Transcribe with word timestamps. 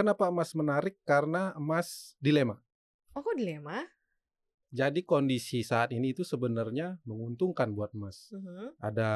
Kenapa 0.00 0.32
emas 0.32 0.56
menarik? 0.56 0.96
Karena 1.04 1.52
emas 1.60 2.16
dilema. 2.16 2.56
Oh 3.12 3.20
kok 3.20 3.36
dilema? 3.36 3.84
Jadi 4.72 5.04
kondisi 5.04 5.60
saat 5.60 5.92
ini 5.92 6.16
itu 6.16 6.24
sebenarnya 6.24 6.96
menguntungkan 7.04 7.68
buat 7.76 7.92
emas. 7.92 8.32
Mhm, 8.32 8.80
Ada 8.80 9.10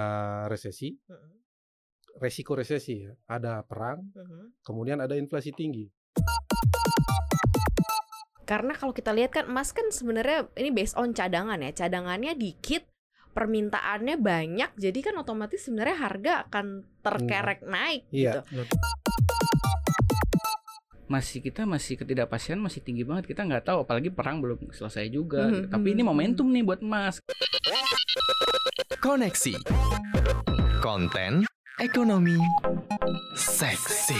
resesi, 0.44 0.92
mhm, 1.08 1.30
resiko 2.20 2.52
resesi 2.52 3.00
ya. 3.00 3.16
Ada 3.24 3.64
perang, 3.64 4.12
mhm. 4.12 4.60
kemudian 4.60 5.00
ada 5.00 5.16
inflasi 5.16 5.56
tinggi. 5.56 5.88
Karena 8.44 8.76
kalau 8.76 8.92
kita 8.92 9.16
lihat 9.16 9.32
kan 9.32 9.48
emas 9.48 9.72
kan 9.72 9.88
sebenarnya 9.88 10.52
ini 10.52 10.68
based 10.68 11.00
on 11.00 11.16
cadangan 11.16 11.64
ya. 11.64 11.72
Cadangannya 11.72 12.36
dikit, 12.36 12.84
permintaannya 13.32 14.20
banyak, 14.20 14.76
jadi 14.76 14.98
kan 15.00 15.16
otomatis 15.16 15.64
sebenarnya 15.64 15.96
harga 15.96 16.32
akan 16.44 16.84
terkerek 17.00 17.64
naik 17.64 18.04
Iya. 18.12 18.44
gitu. 18.44 18.68
Masih 21.04 21.44
kita 21.44 21.68
masih 21.68 22.00
ketidakpastian 22.00 22.56
masih 22.56 22.80
tinggi 22.80 23.04
banget. 23.04 23.28
Kita 23.28 23.44
nggak 23.44 23.68
tahu 23.68 23.84
apalagi 23.84 24.08
perang 24.08 24.40
belum 24.40 24.72
selesai 24.72 25.12
juga 25.12 25.52
Mhm, 25.52 25.68
tapi 25.68 25.92
ini 25.92 26.00
mhm, 26.00 26.08
momentum 26.08 26.46
nih 26.48 26.64
buat 26.64 26.80
emas 26.80 27.20
Koneksi. 29.00 29.52
Konten 30.80 31.44
Ekonomi 31.76 32.40
Seksi. 33.36 34.16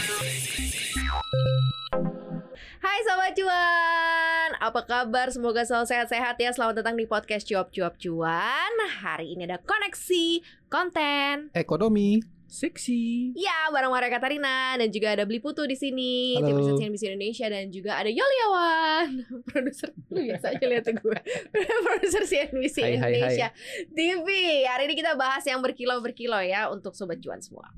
Hai 2.77 2.99
Sobat 3.01 3.33
Cuan, 3.33 4.49
apa 4.61 4.81
kabar? 4.85 5.33
Semoga 5.33 5.65
selalu 5.65 5.89
sehat-sehat 5.89 6.37
ya. 6.37 6.53
Selamat 6.53 6.85
datang 6.85 6.93
di 6.93 7.09
podcast 7.09 7.49
Cuap 7.49 7.73
Cuap 7.73 7.97
Cuan. 7.97 8.73
Hari 9.01 9.33
ini 9.33 9.49
ada 9.49 9.57
koneksi, 9.57 10.45
konten 10.69 11.49
Ekonomi. 11.57 12.34
Seksi. 12.47 13.33
Ya, 13.35 13.67
bareng 13.73 13.91
Maria 13.91 14.09
Katarina 14.13 14.77
Dan 14.79 14.89
juga 14.93 15.11
ada 15.17 15.23
Beli 15.25 15.43
Putu 15.43 15.65
di 15.65 15.75
sini 15.75 16.39
Halo. 16.39 16.47
Tim 16.47 16.55
riset 16.61 16.75
CNBC 16.79 17.03
Indonesia 17.11 17.45
Dan 17.51 17.65
juga 17.73 17.91
ada 17.99 18.09
Yoliawan 18.09 19.07
Produser, 19.49 19.89
lu 20.13 20.19
biasa 20.23 20.45
aja 20.55 20.65
lihat 20.65 20.85
gue. 20.87 21.19
Produser 21.85 22.23
CNBC 22.23 22.77
Hai, 22.79 22.85
hai, 22.85 22.97
hai. 22.97 23.09
Indonesia 23.11 23.47
TV 23.91 24.27
Hari 24.69 24.83
ini 24.87 24.95
kita 24.95 25.17
bahas 25.17 25.43
yang 25.45 25.59
berkilo-berkilo 25.59 26.39
ya 26.45 26.69
Untuk 26.69 26.93
Sobat 26.93 27.19
Cuan 27.19 27.41
semua. 27.41 27.69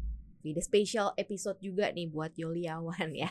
Ini 0.47 0.63
special 0.63 1.11
episode 1.19 1.59
juga 1.59 1.91
nih 1.91 2.07
buat 2.07 2.31
Yoliawan 2.39 3.11
ya. 3.11 3.27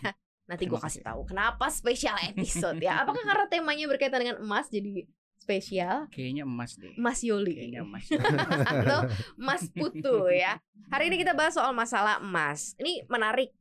Nanti 0.47 0.69
gue 0.69 0.79
kasih 0.79 1.03
sih? 1.03 1.07
tahu 1.07 1.27
kenapa 1.27 1.67
special 1.73 2.15
episode 2.23 2.79
ya. 2.79 3.03
Apakah 3.03 3.25
karena 3.25 3.47
temanya 3.51 3.87
berkaitan 3.91 4.21
dengan 4.23 4.37
emas 4.39 4.71
jadi 4.71 5.09
spesial 5.47 6.11
kayaknya 6.11 6.43
emas 6.43 6.75
deh 6.75 6.91
Mas 6.99 7.23
Yoli 7.23 7.55
kayaknya 7.55 7.87
emas 7.87 8.11
atau 8.75 9.07
Mas 9.39 9.71
Putu 9.71 10.27
ya. 10.35 10.59
Hari 10.91 11.13
ini 11.13 11.17
kita 11.23 11.37
bahas 11.37 11.55
soal 11.55 11.71
masalah 11.77 12.19
emas. 12.19 12.75
Ini 12.81 13.07
menarik 13.07 13.53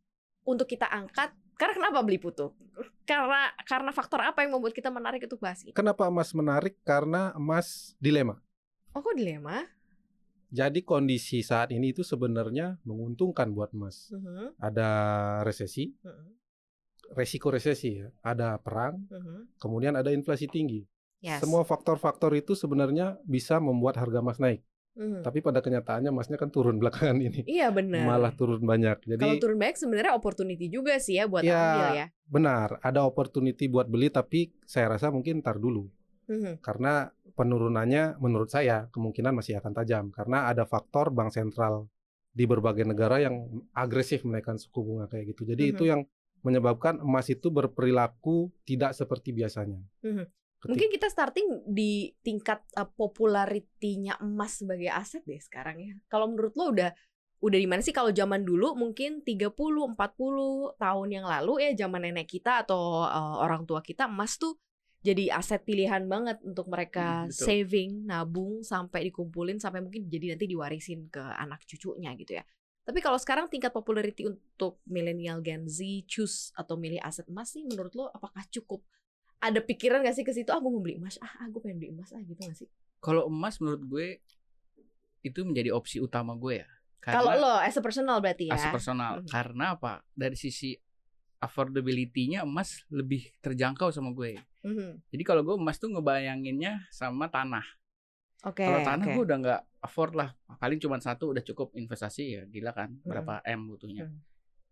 untuk 0.46 0.66
kita 0.66 0.88
angkat 0.90 1.34
karena 1.56 1.74
kenapa 1.74 2.04
beli 2.04 2.20
putu? 2.20 2.52
Karena 3.08 3.54
karena 3.64 3.92
faktor 3.96 4.20
apa 4.20 4.44
yang 4.44 4.58
membuat 4.60 4.76
kita 4.76 4.92
menarik 4.92 5.24
untuk 5.24 5.40
bahas 5.40 5.64
ini? 5.64 5.72
Kenapa 5.72 6.10
emas 6.12 6.36
menarik? 6.36 6.76
Karena 6.84 7.32
emas 7.38 7.96
dilema. 8.02 8.42
Oh 8.92 9.00
kok 9.00 9.16
dilema? 9.16 9.64
Jadi 10.56 10.86
kondisi 10.88 11.44
saat 11.44 11.74
ini 11.76 11.92
itu 11.92 12.06
sebenarnya 12.06 12.80
menguntungkan 12.88 13.52
buat 13.52 13.76
emas. 13.76 14.14
Mhm, 14.14 14.56
Ada 14.62 14.90
resesi, 15.44 15.92
mhm, 16.00 16.28
resiko 17.18 17.52
resesi 17.52 18.00
ya. 18.00 18.08
Ada 18.24 18.56
perang, 18.62 19.04
mhm. 19.10 19.60
kemudian 19.60 19.96
ada 20.00 20.12
inflasi 20.16 20.48
tinggi. 20.48 20.88
Yes. 21.20 21.42
Semua 21.42 21.64
faktor-faktor 21.64 22.36
itu 22.36 22.54
sebenarnya 22.54 23.18
bisa 23.24 23.58
membuat 23.58 23.98
harga 23.98 24.20
emas 24.20 24.38
naik. 24.38 24.62
Mhm. 24.96 25.28
Tapi 25.28 25.44
pada 25.44 25.60
kenyataannya 25.60 26.08
emasnya 26.08 26.40
kan 26.40 26.48
turun 26.48 26.80
belakangan 26.82 27.20
ini. 27.20 27.44
Iya 27.44 27.68
benar. 27.70 28.08
Malah 28.08 28.32
turun 28.32 28.64
banyak. 28.64 29.04
Kalau 29.04 29.36
Jadi 29.36 29.42
turun 29.44 29.58
banyak 29.58 29.76
sebenarnya 29.76 30.14
opportunity 30.16 30.72
juga 30.72 30.96
sih 30.98 31.20
ya 31.20 31.28
buat 31.28 31.44
Ya. 31.44 31.56
ambil 31.56 31.90
ya. 31.96 32.08
benar, 32.26 32.82
ada 32.82 33.06
opportunity 33.06 33.68
buat 33.68 33.86
beli 33.86 34.10
tapi 34.10 34.50
saya 34.66 34.96
rasa 34.96 35.12
mungkin 35.12 35.44
ntar 35.44 35.60
dulu. 35.60 35.86
Mhm, 36.26 36.58
Karena 36.58 37.06
penurunannya 37.38 38.18
menurut 38.18 38.50
saya 38.50 38.90
kemungkinan 38.90 39.36
masih 39.36 39.60
akan 39.60 39.74
tajam 39.76 40.06
karena 40.10 40.50
ada 40.50 40.66
faktor 40.66 41.14
bank 41.14 41.30
sentral 41.30 41.86
di 42.34 42.44
berbagai 42.44 42.82
negara 42.84 43.22
yang 43.22 43.46
agresif 43.72 44.26
menaikkan 44.26 44.58
suku 44.58 44.80
bunga 44.82 45.06
kayak 45.06 45.36
gitu. 45.36 45.46
Jadi 45.46 45.64
Mhm. 45.64 45.72
itu 45.76 45.84
yang 45.86 46.02
menyebabkan 46.42 46.98
emas 47.00 47.26
itu 47.28 47.50
berperilaku 47.50 48.50
tidak 48.64 48.94
seperti 48.94 49.34
biasanya. 49.34 49.82
mhm. 50.02 50.26
Mungkin 50.66 50.90
kita 50.90 51.08
starting 51.10 51.66
di 51.70 52.10
tingkat 52.26 52.66
uh, 52.74 52.90
popularitinya 52.90 54.18
emas 54.22 54.62
sebagai 54.62 54.90
aset 54.90 55.22
deh 55.24 55.38
sekarang 55.38 55.78
ya. 55.78 55.94
Kalau 56.10 56.30
menurut 56.32 56.54
lo 56.58 56.74
udah 56.74 56.92
udah 57.44 57.60
di 57.62 57.68
mana 57.70 57.84
sih 57.86 57.94
kalau 57.94 58.10
zaman 58.10 58.42
dulu 58.42 58.74
mungkin 58.74 59.22
30 59.22 59.54
40 59.54 59.94
tahun 60.82 61.08
yang 61.12 61.26
lalu 61.30 61.54
ya 61.62 61.86
zaman 61.86 62.10
nenek 62.10 62.26
kita 62.26 62.66
atau 62.66 63.06
uh, 63.06 63.38
orang 63.44 63.68
tua 63.68 63.86
kita 63.86 64.10
emas 64.10 64.40
tuh 64.42 64.58
jadi 65.06 65.38
aset 65.38 65.62
pilihan 65.62 66.02
banget 66.10 66.42
untuk 66.42 66.66
mereka 66.66 67.30
Hmm, 67.30 67.30
betul. 67.30 67.46
saving, 67.46 67.92
nabung 68.10 68.66
sampai 68.66 69.14
dikumpulin 69.14 69.62
sampai 69.62 69.86
mungkin 69.86 70.10
jadi 70.10 70.34
nanti 70.34 70.50
diwarisin 70.50 71.14
ke 71.14 71.22
anak 71.22 71.62
cucunya 71.70 72.18
gitu 72.18 72.42
ya. 72.42 72.44
Tapi 72.82 73.02
kalau 73.06 73.22
sekarang 73.22 73.46
tingkat 73.46 73.70
popularity 73.70 74.26
untuk 74.26 74.82
milenial 74.90 75.46
Gen 75.46 75.70
Z 75.70 75.78
choose 76.10 76.50
atau 76.58 76.74
milih 76.74 76.98
aset 77.06 77.30
emas 77.30 77.54
sih 77.54 77.62
menurut 77.62 77.94
lo 77.94 78.10
apakah 78.10 78.42
cukup? 78.50 78.82
Ada 79.46 79.62
pikiran 79.62 80.02
gak 80.02 80.14
sih 80.14 80.24
ke 80.24 80.32
situ 80.32 80.50
ah 80.50 80.58
gue 80.58 80.68
mau 80.68 80.80
beli 80.80 80.96
emas 80.96 81.16
ah 81.20 81.30
ah, 81.38 81.46
gue 81.46 81.60
pengen 81.60 81.78
beli 81.78 81.90
emas 81.92 82.10
ah 82.10 82.20
gitu 82.20 82.40
gak 82.40 82.58
sih? 82.58 82.70
kalau 82.98 83.28
emas 83.28 83.60
menurut 83.60 83.84
gue 83.84 84.08
itu 85.22 85.40
menjadi 85.42 85.70
opsi 85.70 85.98
utama 86.00 86.34
gue 86.34 86.60
ya 86.60 86.70
Kalau 87.00 87.30
lo 87.32 87.54
as 87.60 87.74
a 87.74 87.82
personal 87.82 88.18
berarti 88.18 88.50
ya. 88.50 88.58
as 88.58 88.66
personal 88.68 89.22
Mhm. 89.22 89.30
karena 89.30 89.66
apa 89.72 90.02
dari 90.12 90.34
sisi 90.34 90.74
affordability-nya 91.40 92.42
emas 92.42 92.82
lebih 92.90 93.30
terjangkau 93.40 93.90
sama 93.90 94.10
gue 94.12 94.42
Mhm. 94.62 95.06
jadi 95.08 95.24
kalau 95.24 95.42
gue 95.42 95.56
emas 95.56 95.78
tuh 95.78 95.90
ngebayanginnya 95.90 96.90
sama 96.90 97.28
tanah 97.28 97.66
Oke. 98.44 98.62
Kalau 98.62 98.78
tanah 98.80 99.02
oke. 99.02 99.10
gue 99.12 99.24
udah 99.24 99.38
nggak 99.40 99.62
afford 99.82 100.14
lah, 100.14 100.30
paling 100.56 100.78
cuma 100.78 100.98
satu 101.00 101.34
udah 101.34 101.42
cukup 101.42 101.74
investasi 101.74 102.24
ya 102.32 102.42
gila 102.46 102.70
kan, 102.72 102.94
Hmm. 102.94 103.02
berapa 103.04 103.42
m 103.42 103.66
butuhnya. 103.68 104.06
Hmm. 104.06 104.22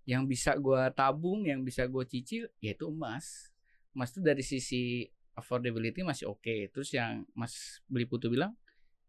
Yang 0.06 0.24
bisa 0.28 0.52
gue 0.56 0.78
tabung, 0.94 1.42
yang 1.42 1.62
bisa 1.62 1.86
gue 1.86 2.06
cicil, 2.06 2.54
yaitu 2.60 2.86
emas. 2.86 3.50
Emas 3.94 4.10
tuh 4.12 4.22
dari 4.26 4.42
sisi 4.42 5.06
affordability 5.34 6.06
masih 6.06 6.30
oke. 6.30 6.70
Terus 6.74 6.90
yang 6.94 7.26
Mas 7.34 7.82
beli 7.90 8.06
putu 8.06 8.30
bilang, 8.30 8.54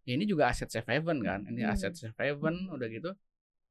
ya 0.05 0.17
ini 0.17 0.25
juga 0.25 0.49
aset 0.49 0.69
safe 0.69 0.89
haven 0.89 1.21
kan, 1.25 1.45
ini 1.49 1.65
Hmm. 1.65 1.73
aset 1.73 1.97
safe 1.97 2.17
haven 2.17 2.69
udah 2.73 2.89
gitu. 2.89 3.13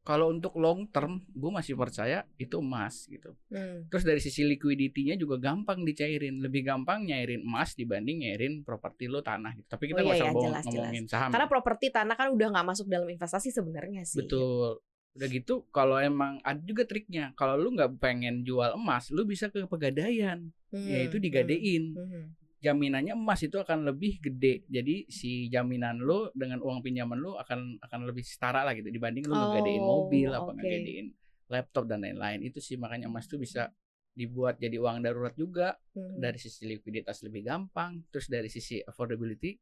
Kalau 0.03 0.27
untuk 0.35 0.59
long 0.59 0.83
term, 0.91 1.23
gue 1.31 1.47
masih 1.47 1.79
percaya 1.79 2.27
itu 2.35 2.59
emas 2.59 3.07
gitu. 3.07 3.39
Hmm. 3.47 3.87
Terus 3.87 4.03
dari 4.03 4.19
sisi 4.19 4.43
liquidity-nya 4.43 5.15
juga 5.15 5.39
gampang 5.39 5.79
dicairin, 5.87 6.43
lebih 6.43 6.67
gampang 6.67 7.07
nyairin 7.07 7.39
emas 7.39 7.71
dibanding 7.71 8.27
nyairin 8.27 8.67
properti 8.67 9.07
lo 9.07 9.23
tanah 9.23 9.55
gitu. 9.55 9.67
Tapi 9.71 9.83
Oh 9.87 9.89
kita 9.95 9.99
nggak 10.03 10.17
iya, 10.19 10.19
usah 10.19 10.27
iya, 10.27 10.43
jelas, 10.43 10.63
ngomongin 10.67 11.05
saham. 11.07 11.29
Karena 11.31 11.47
properti 11.47 11.87
tanah 11.87 12.15
kan 12.19 12.27
udah 12.35 12.47
nggak 12.51 12.67
masuk 12.67 12.91
dalam 12.91 13.07
investasi 13.07 13.55
sebenarnya 13.55 14.03
sih. 14.03 14.19
Betul. 14.19 14.83
Udah 15.13 15.27
gitu 15.29 15.65
kalau 15.69 16.01
emang 16.01 16.41
ada 16.41 16.57
juga 16.59 16.83
triknya. 16.83 17.31
Kalau 17.33 17.53
lu 17.55 17.73
nggak 17.73 18.01
pengen 18.01 18.41
jual 18.41 18.73
emas, 18.73 19.13
lu 19.13 19.23
bisa 19.23 19.49
ke 19.49 19.65
pegadaian, 19.65 20.49
Hmm, 20.73 20.89
yaitu 20.89 21.21
hmm, 21.21 21.25
digadein. 21.25 21.83
hmm. 21.93 22.25
Jaminannya 22.63 23.13
emas 23.13 23.43
itu 23.43 23.59
akan 23.59 23.85
lebih 23.85 24.17
gede. 24.17 24.63
Jadi 24.65 25.05
si 25.11 25.51
jaminan 25.51 25.99
lu 25.99 26.31
dengan 26.33 26.63
uang 26.63 26.79
pinjaman 26.81 27.19
lu 27.19 27.35
akan 27.35 27.77
akan 27.77 27.99
lebih 28.07 28.23
setara 28.23 28.63
lah 28.63 28.71
gitu 28.71 28.87
dibanding 28.87 29.27
lu 29.27 29.35
ngegadein 29.35 29.83
Oh, 29.83 30.07
mobil 30.07 30.31
apa 30.31 30.47
oke. 30.47 30.57
ngegadein 30.57 31.11
laptop 31.51 31.85
dan 31.85 32.01
lain-lain. 32.01 32.39
Itu 32.41 32.57
sih 32.57 32.79
makanya 32.79 33.05
emas 33.05 33.27
tuh 33.27 33.37
bisa 33.37 33.69
dibuat 34.13 34.57
jadi 34.57 34.77
uang 34.79 35.03
darurat 35.03 35.35
juga 35.35 35.75
Hmm. 35.93 36.17
dari 36.17 36.41
sisi 36.41 36.65
likuiditas 36.65 37.21
lebih 37.21 37.45
gampang, 37.45 38.01
terus 38.09 38.25
dari 38.25 38.49
sisi 38.49 38.81
affordability 38.81 39.53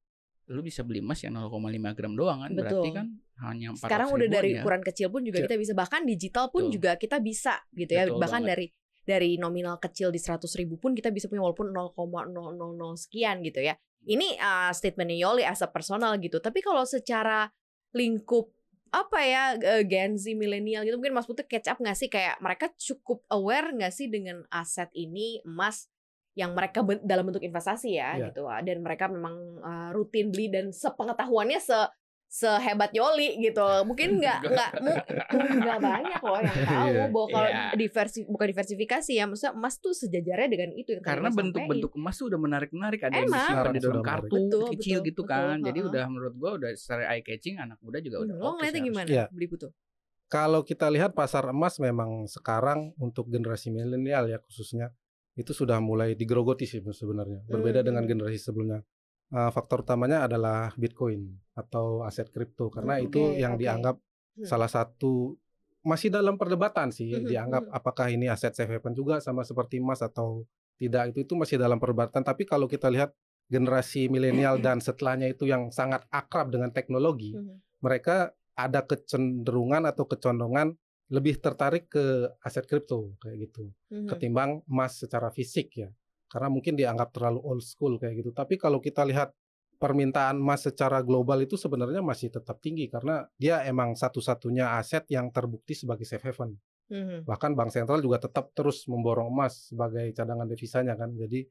lu 0.51 0.61
bisa 0.61 0.83
beli 0.83 0.99
emas 0.99 1.23
yang 1.23 1.33
0,5 1.39 1.97
gram 1.97 2.13
doang 2.13 2.39
kan 2.43 2.51
berarti 2.51 2.89
Betul. 2.91 2.97
kan 2.99 3.07
hanya 3.41 3.67
400 3.73 3.87
Sekarang 3.87 4.09
udah 4.13 4.27
dari 4.29 4.49
ya. 4.53 4.61
ukuran 4.61 4.83
kecil 4.85 5.07
pun 5.09 5.21
juga 5.25 5.39
kita 5.41 5.57
bisa 5.57 5.73
bahkan 5.73 6.01
digital 6.05 6.45
pun 6.53 6.67
Betul. 6.67 6.75
juga 6.77 6.91
kita 6.99 7.17
bisa 7.17 7.53
gitu 7.73 7.91
ya. 7.91 8.03
Betul 8.05 8.19
bahkan 8.21 8.43
banget. 8.45 8.51
dari 8.53 8.65
dari 9.01 9.31
nominal 9.41 9.81
kecil 9.81 10.13
di 10.13 10.21
100 10.21 10.45
ribu 10.61 10.77
pun 10.77 10.93
kita 10.93 11.09
bisa 11.09 11.25
punya 11.25 11.41
walaupun 11.41 11.73
0,000 11.73 11.97
sekian 13.01 13.41
gitu 13.41 13.65
ya. 13.65 13.73
Ini 14.05 14.37
uh, 14.37 14.71
statementnya 14.73 15.17
Yoli 15.17 15.41
as 15.41 15.65
a 15.65 15.69
personal 15.69 16.13
gitu. 16.21 16.37
Tapi 16.37 16.61
kalau 16.61 16.85
secara 16.85 17.49
lingkup 17.97 18.53
apa 18.91 19.19
ya 19.23 19.43
eh, 19.55 19.87
Gen 19.87 20.19
Z 20.19 20.35
milenial 20.35 20.83
gitu 20.83 20.99
mungkin 20.99 21.15
Mas 21.15 21.23
Putri 21.23 21.47
catch 21.47 21.71
up 21.71 21.79
nggak 21.79 21.95
sih 21.95 22.11
kayak 22.11 22.43
mereka 22.43 22.67
cukup 22.75 23.23
aware 23.31 23.71
nggak 23.71 23.93
sih 23.95 24.11
dengan 24.11 24.43
aset 24.51 24.91
ini 24.91 25.39
emas 25.47 25.87
yang 26.33 26.51
mereka 26.51 26.79
ben- 26.79 27.03
dalam 27.03 27.23
bentuk 27.23 27.41
investasi 27.41 27.89
ya 27.93 28.15
Iya. 28.15 28.29
gitu 28.29 28.47
dan 28.47 28.77
mereka 28.79 29.05
memang 29.05 29.35
uh, 29.59 29.89
rutin 29.91 30.29
beli 30.29 30.47
dan 30.47 30.71
sepengetahuannya 30.71 31.59
se 31.59 31.75
sehebat 32.25 32.91
Yoli 32.91 33.35
gitu 33.41 33.59
mungkin 33.83 34.15
nggak 34.23 34.39
nggak 34.47 34.71
nggak 35.59 35.79
banyak 35.81 36.21
loh 36.21 36.39
yang 36.39 36.59
tahu 36.69 36.87
Iya. 36.89 37.05
bahwa 37.05 37.27
kalau 37.29 37.49
Iya. 37.49 37.63
diversi 37.75 38.19
bukan 38.23 38.47
diversifikasi 38.47 39.11
ya 39.11 39.23
maksudnya 39.25 39.51
emas 39.53 39.75
tuh 39.77 39.91
sejajarnya 39.91 40.47
dengan 40.47 40.69
itu 40.71 40.89
yang 40.93 41.03
karena 41.03 41.27
bentuk-bentuk 41.29 41.91
emas 41.93 42.15
tuh 42.15 42.31
udah 42.31 42.39
menarik-menarik 42.39 43.01
ada 43.01 43.11
yang 43.13 43.27
disimpan 43.27 43.73
di 43.73 43.81
dalam 43.81 43.99
menarik. 43.99 44.07
kartu 44.23 44.35
Betul, 44.37 44.63
kecil 44.71 44.97
betul, 44.97 45.09
gitu 45.09 45.21
betul, 45.21 45.35
kan 45.35 45.57
jadi 45.61 45.75
heeh. 45.77 45.89
udah 45.91 46.03
menurut 46.07 46.33
gua 46.33 46.51
udah 46.55 46.69
secara 46.73 47.01
eye 47.09 47.19
catching 47.21 47.55
anak 47.57 47.75
muda 47.77 47.99
juga 47.99 48.17
udah 48.23 48.33
lo 48.33 48.43
oke 48.45 48.55
ngeliatnya 48.57 48.81
gimana 48.81 49.07
Iya. 49.09 49.25
beli 49.27 49.47
putu 49.47 49.67
Kalau 50.25 50.63
kita 50.63 50.87
lihat 50.87 51.11
pasar 51.11 51.43
emas 51.45 51.75
memang 51.77 52.23
sekarang 52.25 52.95
untuk 52.95 53.27
generasi 53.27 53.67
milenial 53.67 54.23
ya 54.25 54.39
khususnya 54.39 54.95
itu 55.33 55.51
sudah 55.51 55.79
mulai 55.79 56.13
digerogoti 56.13 56.67
sih 56.67 56.83
sebenarnya. 56.83 57.43
Berbeda 57.47 57.81
Hmm, 57.81 57.87
dengan 57.93 58.03
hmm. 58.03 58.11
generasi 58.11 58.39
sebelumnya. 58.39 58.79
Uh, 59.31 59.47
faktor 59.47 59.87
utamanya 59.87 60.27
adalah 60.27 60.75
Bitcoin 60.75 61.23
atau 61.55 62.03
aset 62.03 62.27
kripto 62.27 62.67
karena 62.67 62.99
Hmm, 62.99 63.07
itu 63.07 63.21
yang 63.39 63.55
oke. 63.55 63.63
dianggap 63.63 63.95
Hmm. 63.95 64.43
salah 64.43 64.67
satu 64.67 65.39
masih 65.81 66.11
dalam 66.11 66.35
perdebatan 66.35 66.91
sih 66.91 67.09
Mhm, 67.09 67.25
dianggap 67.31 67.63
apakah 67.71 68.11
ini 68.11 68.27
aset 68.27 68.53
safe 68.53 68.69
haven 68.69 68.91
juga 68.91 69.17
sama 69.23 69.41
seperti 69.41 69.79
emas 69.79 70.03
atau 70.03 70.43
tidak 70.77 71.15
itu 71.15 71.23
itu 71.25 71.33
masih 71.39 71.57
dalam 71.57 71.79
perdebatan 71.79 72.21
tapi 72.21 72.43
kalau 72.43 72.67
kita 72.67 72.91
lihat 72.91 73.15
generasi 73.47 74.07
milenial 74.07 74.59
dan 74.59 74.77
setelahnya 74.79 75.31
itu 75.31 75.47
yang 75.47 75.67
sangat 75.71 76.05
akrab 76.11 76.51
dengan 76.51 76.69
teknologi 76.69 77.33
mereka 77.79 78.29
ada 78.53 78.83
kecenderungan 78.83 79.87
atau 79.87 80.05
kecondongan 80.05 80.75
lebih 81.11 81.43
tertarik 81.43 81.91
ke 81.91 82.31
aset 82.41 82.63
kripto 82.65 83.15
kayak 83.19 83.51
gitu. 83.51 83.67
Mhm. 83.91 84.07
ketimbang 84.07 84.63
emas 84.71 85.03
secara 85.03 85.27
fisik 85.29 85.75
ya. 85.75 85.89
Karena 86.31 86.47
mungkin 86.47 86.79
dianggap 86.79 87.11
terlalu 87.11 87.39
old 87.43 87.63
school 87.63 87.99
kayak 87.99 88.23
gitu. 88.23 88.31
Tapi 88.31 88.55
kalau 88.55 88.79
kita 88.79 89.03
lihat 89.03 89.35
permintaan 89.75 90.39
emas 90.39 90.63
secara 90.69 91.03
global 91.03 91.41
itu 91.43 91.59
sebenarnya 91.59 91.99
masih 92.05 92.31
tetap 92.31 92.61
tinggi 92.63 92.87
karena 92.87 93.25
dia 93.35 93.65
emang 93.67 93.97
satu-satunya 93.97 94.77
aset 94.79 95.03
yang 95.11 95.33
terbukti 95.33 95.75
sebagai 95.75 96.07
safe 96.07 96.23
haven. 96.31 96.55
Mhm. 96.91 97.23
bahkan 97.23 97.55
bank 97.55 97.71
sentral 97.71 98.03
juga 98.03 98.19
tetap 98.19 98.51
terus 98.51 98.83
memborong 98.83 99.31
emas 99.31 99.71
sebagai 99.71 100.11
cadangan 100.11 100.43
devisanya 100.43 100.99
kan. 100.99 101.15
Jadi 101.15 101.47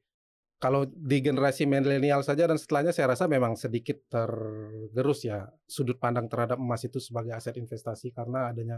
kalau 0.61 0.85
di 0.85 1.17
generasi 1.25 1.65
milenial 1.65 2.21
saja 2.21 2.45
dan 2.45 2.61
setelahnya 2.61 2.93
saya 2.93 3.17
rasa 3.17 3.25
memang 3.25 3.57
sedikit 3.57 3.97
tergerus 4.05 5.25
ya 5.25 5.49
sudut 5.65 5.97
pandang 5.97 6.29
terhadap 6.29 6.61
emas 6.61 6.85
itu 6.85 7.01
sebagai 7.01 7.33
aset 7.33 7.57
investasi 7.57 8.13
karena 8.13 8.53
adanya 8.53 8.77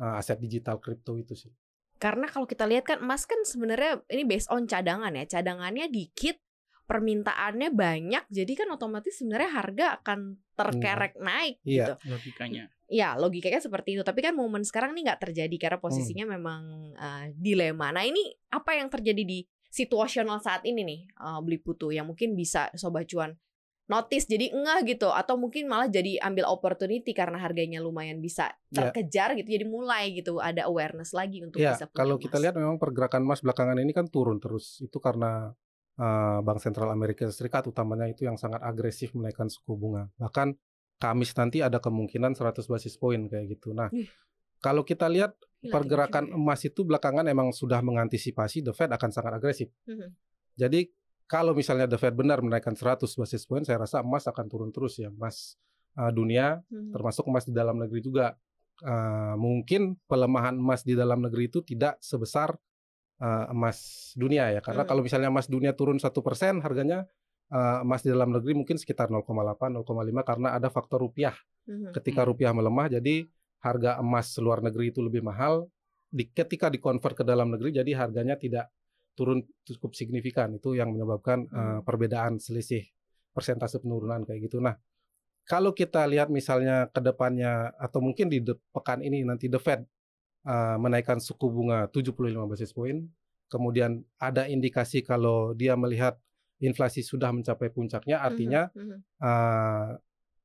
uh, 0.00 0.18
aset 0.18 0.38
digital 0.40 0.78
kripto 0.82 1.14
itu 1.18 1.34
sih. 1.34 1.52
Karena 1.98 2.26
kalau 2.28 2.44
kita 2.44 2.66
lihat 2.66 2.84
kan 2.84 2.98
emas 3.00 3.24
kan 3.24 3.40
sebenarnya 3.46 4.02
ini 4.10 4.26
based 4.26 4.50
on 4.50 4.66
cadangan 4.66 5.14
ya. 5.14 5.24
Cadangannya 5.24 5.88
dikit, 5.88 6.36
permintaannya 6.84 7.72
banyak, 7.72 8.24
jadi 8.28 8.52
kan 8.52 8.68
otomatis 8.74 9.16
sebenarnya 9.16 9.50
harga 9.50 9.86
akan 10.02 10.36
terkerek 10.54 11.16
naik 11.16 11.56
Iya. 11.64 11.96
gitu. 11.96 12.12
logikanya. 12.12 12.64
Ya 12.92 13.16
logikanya 13.16 13.64
seperti 13.64 13.96
itu. 13.96 14.02
Tapi 14.04 14.20
kan 14.20 14.36
momen 14.36 14.62
sekarang 14.62 14.92
ini 14.92 15.08
nggak 15.08 15.22
terjadi 15.30 15.56
karena 15.56 15.78
posisinya 15.80 16.26
memang 16.28 16.62
uh, 16.94 17.24
dilema. 17.32 17.88
Nah 17.90 18.04
ini 18.04 18.36
apa 18.52 18.76
yang 18.76 18.92
terjadi 18.92 19.24
di 19.24 19.40
situasional 19.72 20.38
saat 20.38 20.62
ini 20.68 20.86
nih 20.86 21.00
uh, 21.18 21.40
beli 21.42 21.58
putu 21.58 21.90
yang 21.90 22.06
mungkin 22.06 22.38
bisa 22.38 22.70
sobat 22.78 23.10
cuan 23.10 23.34
notice 23.84 24.24
jadi 24.24 24.48
enggak 24.48 24.96
gitu 24.96 25.12
atau 25.12 25.36
mungkin 25.36 25.68
malah 25.68 25.92
jadi 25.92 26.16
ambil 26.24 26.48
opportunity 26.48 27.12
karena 27.12 27.36
harganya 27.36 27.84
lumayan 27.84 28.18
bisa 28.18 28.56
Ya. 28.72 28.90
terkejar 28.90 29.36
gitu 29.36 29.54
jadi 29.54 29.66
mulai 29.68 30.10
gitu 30.16 30.40
ada 30.40 30.64
awareness 30.66 31.12
lagi 31.12 31.44
untuk 31.44 31.60
Ya, 31.60 31.76
bisa 31.76 31.86
punya 31.86 31.98
kalau 32.00 32.16
kita 32.16 32.40
lihat 32.40 32.56
memang 32.56 32.80
pergerakan 32.80 33.22
emas 33.22 33.44
belakangan 33.44 33.78
ini 33.78 33.92
kan 33.94 34.08
turun 34.08 34.40
terus. 34.42 34.80
Itu 34.82 34.98
karena 34.98 35.52
uh, 36.00 36.38
Bank 36.42 36.58
Sentral 36.58 36.90
Amerika 36.90 37.28
Serikat 37.30 37.68
utamanya 37.68 38.08
itu 38.08 38.24
yang 38.26 38.34
sangat 38.34 38.64
agresif 38.64 39.14
menaikkan 39.14 39.46
suku 39.46 39.76
bunga. 39.78 40.10
Bahkan 40.18 40.56
Kamis 40.94 41.34
nanti 41.36 41.58
ada 41.60 41.78
kemungkinan 41.78 42.34
100 42.34 42.64
basis 42.66 42.94
poin 42.96 43.26
kayak 43.28 43.58
gitu. 43.58 43.74
Nah, 43.74 43.90
kalau 44.58 44.80
kita 44.82 45.10
lihat 45.10 45.36
Gila, 45.60 45.70
pergerakan 45.70 46.24
juga 46.30 46.38
emas 46.38 46.60
itu 46.64 46.80
belakangan 46.82 47.26
emang 47.28 47.52
sudah 47.52 47.82
mengantisipasi 47.84 48.64
the 48.64 48.72
Fed 48.72 48.88
akan 48.90 49.10
sangat 49.12 49.32
agresif. 49.36 49.68
ya. 49.84 49.92
Mhm. 49.94 50.08
Jadi 50.54 50.80
kalau 51.26 51.52
misalnya 51.56 51.88
the 51.88 51.96
Fed 51.96 52.12
benar 52.14 52.40
menaikkan 52.44 52.76
100 52.76 53.08
basis 53.16 53.48
point, 53.48 53.64
saya 53.64 53.80
rasa 53.80 54.04
emas 54.04 54.28
akan 54.28 54.46
turun 54.48 54.70
terus 54.70 55.00
ya, 55.00 55.08
emas 55.08 55.56
uh, 55.96 56.10
dunia 56.12 56.60
Mhm. 56.68 56.92
termasuk 56.92 57.24
emas 57.26 57.44
di 57.48 57.54
dalam 57.54 57.76
negeri 57.80 58.00
juga. 58.02 58.36
Uh, 58.82 59.38
mungkin 59.38 59.94
pelemahan 60.10 60.58
emas 60.58 60.82
di 60.82 60.98
dalam 60.98 61.22
negeri 61.22 61.46
itu 61.46 61.62
tidak 61.62 61.94
sebesar 62.02 62.58
uh, 63.22 63.46
emas 63.54 64.10
dunia 64.18 64.50
ya, 64.50 64.58
karena 64.58 64.82
Hmm. 64.82 64.90
kalau 64.90 65.02
misalnya 65.06 65.30
emas 65.30 65.46
dunia 65.46 65.70
turun 65.78 66.02
satu 66.02 66.26
persen 66.26 66.58
harganya 66.58 67.06
uh, 67.54 67.86
emas 67.86 68.02
di 68.02 68.10
dalam 68.10 68.34
negeri 68.34 68.50
mungkin 68.58 68.74
sekitar 68.74 69.14
0,8 69.14 69.70
0,5 69.70 70.26
karena 70.26 70.58
ada 70.58 70.68
faktor 70.74 71.06
rupiah. 71.06 71.38
Mhm. 71.70 71.94
Ketika 71.94 72.26
Hmm. 72.26 72.34
rupiah 72.34 72.50
melemah, 72.50 72.90
jadi 72.90 73.30
harga 73.62 74.02
emas 74.02 74.34
luar 74.42 74.58
negeri 74.60 74.90
itu 74.90 75.00
lebih 75.00 75.22
mahal. 75.22 75.70
Di, 76.10 76.26
ketika 76.30 76.66
dikonvert 76.66 77.22
ke 77.22 77.24
dalam 77.24 77.54
negeri, 77.54 77.78
jadi 77.78 77.90
harganya 77.94 78.34
tidak 78.34 78.68
turun 79.14 79.42
cukup 79.64 79.94
signifikan. 79.94 80.54
Itu 80.54 80.74
yang 80.74 80.90
menyebabkan 80.94 81.46
Hmm. 81.48 81.58
uh, 81.58 81.80
perbedaan 81.86 82.38
selisih 82.38 82.84
persentase 83.34 83.82
penurunan 83.82 84.22
kayak 84.22 84.46
gitu. 84.46 84.62
Nah, 84.62 84.78
kalau 85.44 85.74
kita 85.74 86.06
lihat 86.06 86.30
misalnya 86.30 86.86
ke 86.88 87.00
depannya 87.02 87.74
atau 87.76 87.98
mungkin 87.98 88.30
di 88.30 88.38
pekan 88.70 89.02
ini 89.02 89.26
nanti 89.26 89.50
The 89.50 89.58
Fed 89.58 89.82
uh, 90.46 90.76
menaikkan 90.78 91.18
suku 91.18 91.46
bunga 91.50 91.90
75 91.90 92.14
basis 92.46 92.70
point, 92.70 93.04
kemudian 93.50 94.02
ada 94.18 94.46
indikasi 94.46 95.02
kalau 95.02 95.52
dia 95.52 95.74
melihat 95.74 96.16
inflasi 96.62 97.02
sudah 97.04 97.28
mencapai 97.34 97.68
puncaknya, 97.68 98.22
artinya 98.22 98.70
Mhm. 98.72 98.98
uh, 99.20 99.88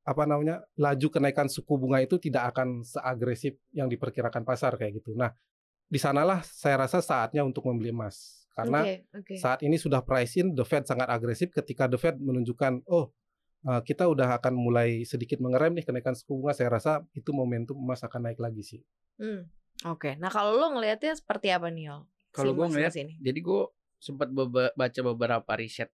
apa 0.03 0.23
namanya 0.25 0.65
laju 0.73 1.07
kenaikan 1.13 1.45
suku 1.45 1.77
bunga 1.77 2.01
itu 2.01 2.17
tidak 2.17 2.49
akan 2.55 2.81
seagresif 2.81 3.53
yang 3.71 3.85
diperkirakan 3.85 4.41
pasar 4.41 4.73
kayak 4.73 4.99
gitu. 4.99 5.13
Nah, 5.13 5.29
di 5.85 6.01
sanalah 6.01 6.41
saya 6.41 6.81
rasa 6.85 6.97
saatnya 7.01 7.45
untuk 7.45 7.65
membeli 7.69 7.93
emas 7.93 8.38
karena 8.59 8.79
Oke, 8.81 8.95
oke. 9.13 9.35
saat 9.35 9.59
ini 9.61 9.75
sudah 9.75 10.01
price 10.01 10.35
in 10.35 10.51
the 10.51 10.61
Fed 10.61 10.83
sangat 10.83 11.07
agresif 11.07 11.49
ketika 11.49 11.85
the 11.85 11.95
Fed 11.95 12.17
menunjukkan 12.17 12.83
oh 12.85 13.09
uh, 13.63 13.79
kita 13.79 14.05
udah 14.05 14.35
akan 14.35 14.53
mulai 14.53 15.03
sedikit 15.03 15.37
mengerem 15.37 15.73
nih 15.73 15.83
kenaikan 15.83 16.11
suku 16.11 16.35
bunga 16.35 16.51
saya 16.51 16.69
rasa 16.69 16.91
itu 17.13 17.31
momentum 17.31 17.75
emas 17.75 17.99
akan 17.99 18.27
naik 18.27 18.37
lagi 18.37 18.61
sih. 18.61 18.81
Hmm, 19.15 19.47
Oke, 19.85 20.15
nah 20.15 20.27
kalau 20.27 20.53
lo 20.53 20.67
ngelihatnya 20.69 21.11
seperti 21.13 21.49
apa 21.49 21.67
nih 21.67 21.87
Yol? 21.87 22.03
Kalau 22.29 22.51
gue 22.51 22.67
ngeliat, 22.67 22.91
ini. 22.95 23.15
jadi 23.17 23.39
gue 23.39 23.61
sempat 23.97 24.27
beba- 24.27 24.71
baca 24.71 25.01
beberapa 25.05 25.51
riset. 25.53 25.87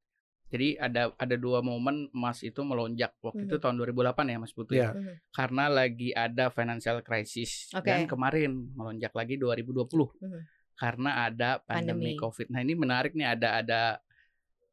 Jadi 0.46 0.74
ada 0.76 1.10
ada 1.12 1.36
dua 1.36 1.58
momen 1.60 2.06
emas 2.12 2.40
itu 2.40 2.62
melonjak 2.62 3.18
waktu 3.20 3.46
itu 3.46 3.58
Mhm. 3.58 3.62
tahun 3.62 3.76
2008 3.76 4.26
ya 4.26 4.38
Mas 4.38 4.54
Putu 4.54 4.74
ya. 4.74 4.90
Iya. 4.90 4.90
Mhm. 4.94 5.14
Karena 5.32 5.64
lagi 5.68 6.10
ada 6.12 6.46
financial 6.50 7.02
crisis 7.02 7.70
Oke. 7.72 7.88
dan 7.88 8.06
kemarin 8.06 8.52
melonjak 8.72 9.10
lagi 9.12 9.36
2020 9.36 10.14
Mhm. 10.16 10.40
Karena 10.76 11.26
ada 11.26 11.60
pandemi, 11.64 12.14
Pandemi. 12.14 12.22
Covid. 12.22 12.48
Nah, 12.52 12.60
ini 12.62 12.74
menarik 12.76 13.16
nih 13.16 13.28
ada 13.32 13.50
ada 13.60 13.82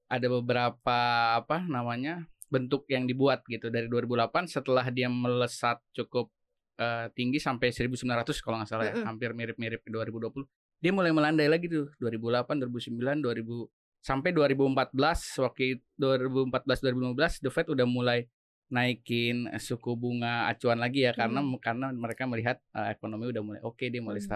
ada 0.06 0.26
beberapa 0.28 0.98
apa 1.38 1.62
namanya? 1.64 2.26
bentuk 2.52 2.84
yang 2.84 3.08
dibuat 3.08 3.40
gitu 3.48 3.72
dari 3.72 3.88
2008 3.88 4.44
setelah 4.44 4.84
dia 4.92 5.08
melesat 5.08 5.80
cukup 5.96 6.28
eh, 6.76 7.08
tinggi 7.16 7.40
sampai 7.40 7.72
1900 7.72 8.04
kalau 8.44 8.60
nggak 8.60 8.68
salah 8.68 8.84
ya, 8.84 8.92
Mm-mm. 8.92 9.08
hampir 9.08 9.32
mirip-mirip 9.32 9.80
ke 9.80 9.88
2020. 9.88 10.44
Dia 10.84 10.92
mulai 10.92 11.16
melandai 11.16 11.48
lagi 11.48 11.64
tuh 11.72 11.88
2008, 11.96 12.60
2009, 12.60 13.24
2000 13.24 14.04
sampai 14.04 14.30
2014 14.36 14.92
waktu 15.40 15.80
2014 15.96 16.84
2015 16.84 17.40
The 17.40 17.50
Fed 17.54 17.72
udah 17.72 17.86
mulai 17.88 18.28
naikin 18.68 19.48
suku 19.56 19.96
bunga 19.96 20.50
acuan 20.50 20.76
lagi 20.76 21.08
ya 21.08 21.16
karena 21.16 21.40
Hmm. 21.40 21.56
karena 21.56 21.88
mereka 21.88 22.28
melihat 22.28 22.60
eh, 22.74 22.92
ekonomi 22.92 23.32
udah 23.32 23.42
mulai 23.44 23.60
oke 23.64 23.84
dia 23.88 24.02
mulai 24.04 24.20
Hmm. 24.20 24.28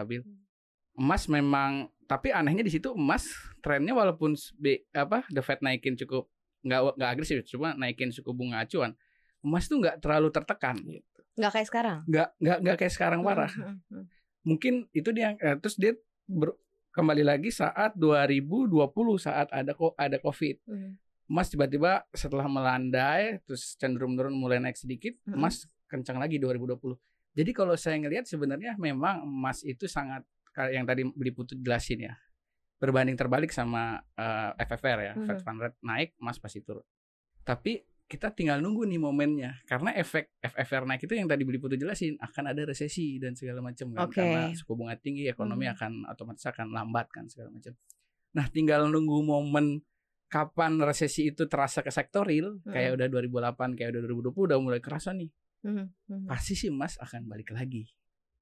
Emas 0.97 1.29
memang 1.29 1.93
tapi 2.07 2.31
anehnya 2.31 2.63
di 2.63 2.73
situ 2.73 2.95
emas 2.95 3.29
trennya 3.61 3.93
walaupun 3.93 4.33
apa 4.95 5.27
The 5.29 5.43
Fed 5.43 5.61
naikin 5.61 5.99
cukup 5.99 6.31
nggak 6.63 6.99
nggak 6.99 7.11
agresif 7.11 7.43
cuma 7.47 7.75
naikin 7.75 8.11
suku 8.11 8.31
bunga 8.31 8.63
acuan 8.63 8.95
emas 9.43 9.71
tuh 9.71 9.79
nggak 9.79 10.03
terlalu 10.03 10.29
tertekan. 10.35 10.77
Nggak 11.37 11.53
kayak 11.53 11.69
sekarang. 11.69 11.99
nggak 12.09 12.29
nggak 12.41 12.59
nggak 12.65 12.77
kayak 12.81 12.95
sekarang 12.95 13.21
parah. 13.23 13.53
Mhm, 13.53 13.77
mhm. 13.93 14.05
mungkin 14.47 14.75
itu 14.95 15.11
dia 15.11 15.35
eh, 15.43 15.59
terus 15.59 15.75
dia 15.79 15.93
ber- 16.27 16.59
kembali 16.95 17.27
lagi 17.27 17.51
saat 17.53 17.93
2020 17.99 18.89
saat 19.21 19.51
ada 19.53 19.77
kok 19.77 19.95
ada 19.95 20.17
covid. 20.19 20.59
Emas 21.27 21.51
tiba-tiba 21.51 22.07
setelah 22.15 22.47
melandai 22.47 23.43
terus 23.43 23.75
cenderung 23.75 24.15
menurun 24.15 24.35
mulai 24.35 24.63
naik 24.63 24.79
sedikit 24.79 25.19
emas 25.27 25.67
kencang 25.91 26.19
lagi 26.23 26.39
2020 26.39 26.95
jadi 27.35 27.51
kalau 27.51 27.75
saya 27.75 27.99
ngelihat 27.99 28.27
sebenarnya 28.27 28.75
memang 28.79 29.23
emas 29.23 29.63
itu 29.67 29.87
sangat 29.87 30.23
yang 30.67 30.85
tadi 30.85 31.05
beli 31.05 31.31
putu 31.31 31.55
jelasin 31.55 32.01
ya 32.03 32.15
berbanding 32.77 33.15
terbalik 33.15 33.49
sama 33.51 33.97
eh, 34.13 34.51
FFR 34.59 34.99
ya. 35.03 35.13
Fed 35.19 35.41
Fund 35.41 35.59
Rate 35.59 35.79
naik 35.81 36.17
emas 36.17 36.37
pasti 36.37 36.61
turun 36.61 36.85
tapi 37.41 37.79
kita 38.07 38.31
tinggal 38.31 38.59
nunggu 38.59 38.87
nih 38.87 38.97
momennya 38.97 39.51
karena 39.65 39.91
efek 39.93 40.31
FFR 40.39 40.85
naik 40.85 41.03
itu 41.03 41.13
yang 41.13 41.27
tadi 41.27 41.43
beli 41.43 41.59
putu 41.59 41.75
jelasin 41.75 42.15
akan 42.17 42.45
ada 42.49 42.63
resesi 42.65 43.19
dan 43.19 43.35
segala 43.35 43.59
macam 43.61 43.91
kan 43.91 44.07
Oke. 44.07 44.15
karena 44.17 44.53
suku 44.53 44.73
bunga 44.73 44.95
tinggi 44.95 45.27
ekonomi 45.27 45.67
Hmm. 45.67 45.75
akan 45.75 45.93
otomatis 46.07 46.45
akan 46.45 46.71
lambat 46.71 47.11
kan 47.11 47.27
segala 47.27 47.51
macam 47.51 47.75
nah 48.31 48.47
tinggal 48.47 48.87
nunggu 48.87 49.19
momen 49.21 49.83
kapan 50.27 50.79
resesi 50.79 51.31
itu 51.31 51.47
terasa 51.47 51.81
ke 51.81 51.91
sektoril 51.91 52.63
kayak 52.63 52.95
Hmm. 52.95 52.97
udah 52.99 53.07
2008 53.11 53.75
kayak 53.75 53.91
udah 53.91 54.03
2020 54.05 54.47
udah 54.47 54.59
mulai 54.61 54.81
kerasa 54.81 55.11
nih 55.11 55.31
Mhm, 55.65 55.87
mhm. 56.07 56.27
pasti 56.27 56.55
sih 56.55 56.69
emas 56.69 56.95
akan 56.97 57.27
balik 57.27 57.51
lagi 57.51 57.91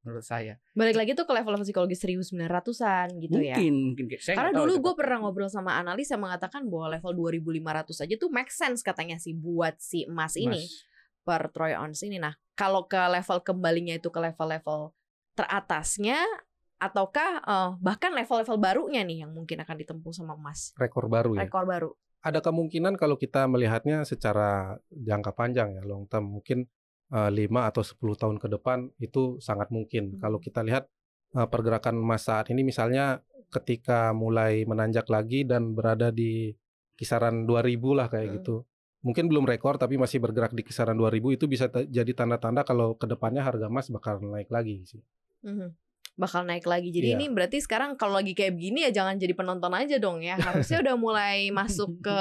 menurut 0.05 0.23
saya 0.23 0.61
Balik 0.77 1.01
lagi 1.01 1.13
tuh 1.17 1.25
ke 1.25 1.33
level 1.33 1.57
psikologi 1.65 1.97
1900-an 1.97 3.09
gitu 3.19 3.41
ya. 3.41 3.57
mungkin 3.57 3.75
mungkin 3.97 4.05
saya 4.21 4.37
Karena 4.37 4.53
dulu 4.53 4.73
gue 4.79 4.95
pernah 4.95 5.19
ngobrol 5.25 5.49
sama 5.49 5.81
analis 5.81 6.13
yang 6.13 6.21
mengatakan 6.21 6.69
bahwa 6.69 6.93
level 6.95 7.33
2500 7.33 8.05
aja 8.05 8.15
tuh 8.21 8.31
make 8.31 8.53
sense 8.53 8.85
katanya 8.85 9.17
sih 9.17 9.33
buat 9.33 9.81
si 9.81 10.05
emas 10.05 10.37
ini 10.37 10.69
Emas. 10.69 11.25
per 11.25 11.49
troy 11.51 11.73
ounce 11.73 12.05
ini. 12.05 12.21
Nah, 12.21 12.37
kalau 12.53 12.85
ke 12.85 13.01
level 13.01 13.41
kembalinya 13.41 13.97
itu 13.97 14.13
ke 14.13 14.21
level-level 14.21 14.93
teratasnya 15.35 16.21
ataukah 16.79 17.31
eh, 17.43 17.71
bahkan 17.81 18.13
level-level 18.13 18.61
barunya 18.61 19.03
nih 19.03 19.25
yang 19.27 19.33
mungkin 19.33 19.65
akan 19.65 19.77
ditempuh 19.81 20.13
sama 20.13 20.37
emas 20.37 20.77
rekor 20.77 21.09
baru 21.09 21.39
ya. 21.39 21.49
rekor 21.49 21.65
baru 21.65 21.91
Ada 22.25 22.41
kemungkinan 22.41 22.97
kalau 22.97 23.21
kita 23.21 23.45
melihatnya 23.45 24.01
secara 24.09 24.81
jangka 24.89 25.37
panjang 25.37 25.77
ya, 25.77 25.85
long 25.85 26.09
term 26.09 26.33
mungkin 26.33 26.65
5 27.11 27.29
atau 27.69 27.83
10 27.83 28.17
tahun 28.17 28.37
ke 28.39 28.49
depan 28.49 28.89
itu 28.99 29.37
sangat 29.39 29.69
mungkin. 29.69 30.17
Hmm. 30.17 30.21
Kalau 30.21 30.39
kita 30.39 30.63
lihat 30.63 30.89
eh, 31.35 31.49
pergerakan 31.51 31.99
emas 31.99 32.25
saat 32.25 32.47
ini 32.49 32.63
misalnya 32.63 33.19
ketika 33.51 34.11
mulai 34.11 34.63
menanjak 34.65 35.07
lagi 35.07 35.43
dan 35.43 35.75
berada 35.75 36.11
di 36.11 36.55
kisaran 36.95 37.43
2000 37.45 37.95
lah 37.95 38.07
kayak 38.07 38.27
Hmm. 38.29 38.37
gitu. 38.39 38.57
Mungkin 39.05 39.29
belum 39.29 39.45
rekor 39.45 39.77
tapi 39.77 40.01
masih 40.01 40.17
bergerak 40.17 40.55
di 40.55 40.63
kisaran 40.63 40.97
2000 40.97 41.35
itu 41.35 41.45
bisa 41.45 41.69
jadi 41.69 42.09
tanda-tanda 42.15 42.65
kalau 42.65 42.95
ke 42.95 43.05
depannya 43.05 43.43
harga 43.43 43.69
emas 43.69 43.91
bakal 43.91 44.23
naik 44.23 44.49
lagi 44.49 44.83
sih. 44.85 45.03
Mhm. 45.43 45.75
bakal 46.15 46.47
naik 46.47 46.63
lagi 46.63 46.95
jadi 46.95 47.11
Iya. 47.11 47.17
ini 47.19 47.27
berarti 47.27 47.59
sekarang 47.59 47.99
kalau 47.99 48.15
lagi 48.15 48.39
kayak 48.39 48.55
begini 48.55 48.87
ya 48.87 48.95
jangan 48.95 49.19
jadi 49.19 49.35
penonton 49.35 49.75
aja 49.75 49.99
dong 49.99 50.23
ya 50.23 50.39
harusnya 50.39 50.79
udah 50.79 50.95
mulai 50.95 51.51
masuk 51.51 51.99
ke 51.99 52.17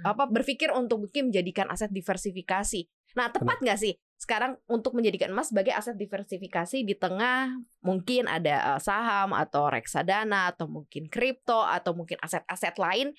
apa 0.00 0.24
berpikir 0.24 0.72
untuk 0.72 1.04
mungkin 1.04 1.28
menjadikan 1.28 1.68
aset 1.68 1.92
diversifikasi. 1.92 2.88
Nah, 3.14 3.28
tepat 3.28 3.60
nggak 3.60 3.76
sih 3.76 3.92
sekarang 4.14 4.56
untuk 4.70 4.94
menjadikan 4.96 5.34
emas 5.34 5.50
sebagai 5.50 5.74
aset 5.74 5.98
diversifikasi 5.98 6.86
di 6.86 6.94
tengah 6.96 7.60
mungkin 7.84 8.30
ada 8.30 8.76
eh, 8.76 8.80
saham 8.80 9.34
atau 9.36 9.68
reksadana 9.68 10.54
atau 10.54 10.70
mungkin 10.70 11.10
kripto 11.10 11.60
atau 11.60 11.92
mungkin 11.92 12.16
aset-aset 12.22 12.78
lain 12.80 13.12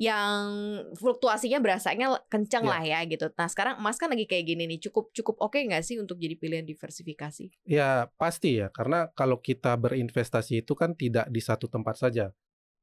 yang 0.00 0.48
fluktuasinya 0.96 1.60
berasanya 1.60 2.16
kencang 2.26 2.64
Iya. 2.64 2.72
lah 2.72 2.82
ya 2.82 3.00
gitu. 3.06 3.28
Nah, 3.36 3.46
sekarang 3.46 3.76
emas 3.78 4.00
kan 4.00 4.08
lagi 4.08 4.24
kayak 4.24 4.48
gini 4.48 4.64
nih. 4.64 4.80
Cukup 4.88 5.12
cukup 5.12 5.36
oke 5.38 5.60
nggak 5.60 5.84
sih 5.84 6.00
untuk 6.00 6.16
jadi 6.16 6.34
pilihan 6.34 6.64
diversifikasi? 6.64 7.52
Ya 7.68 8.08
pasti 8.16 8.58
ya, 8.58 8.72
karena 8.72 9.12
kalau 9.12 9.38
kita 9.38 9.76
berinvestasi 9.76 10.64
itu 10.64 10.72
kan 10.72 10.96
tidak 10.96 11.28
di 11.28 11.38
satu 11.44 11.68
tempat 11.68 12.00
saja 12.00 12.32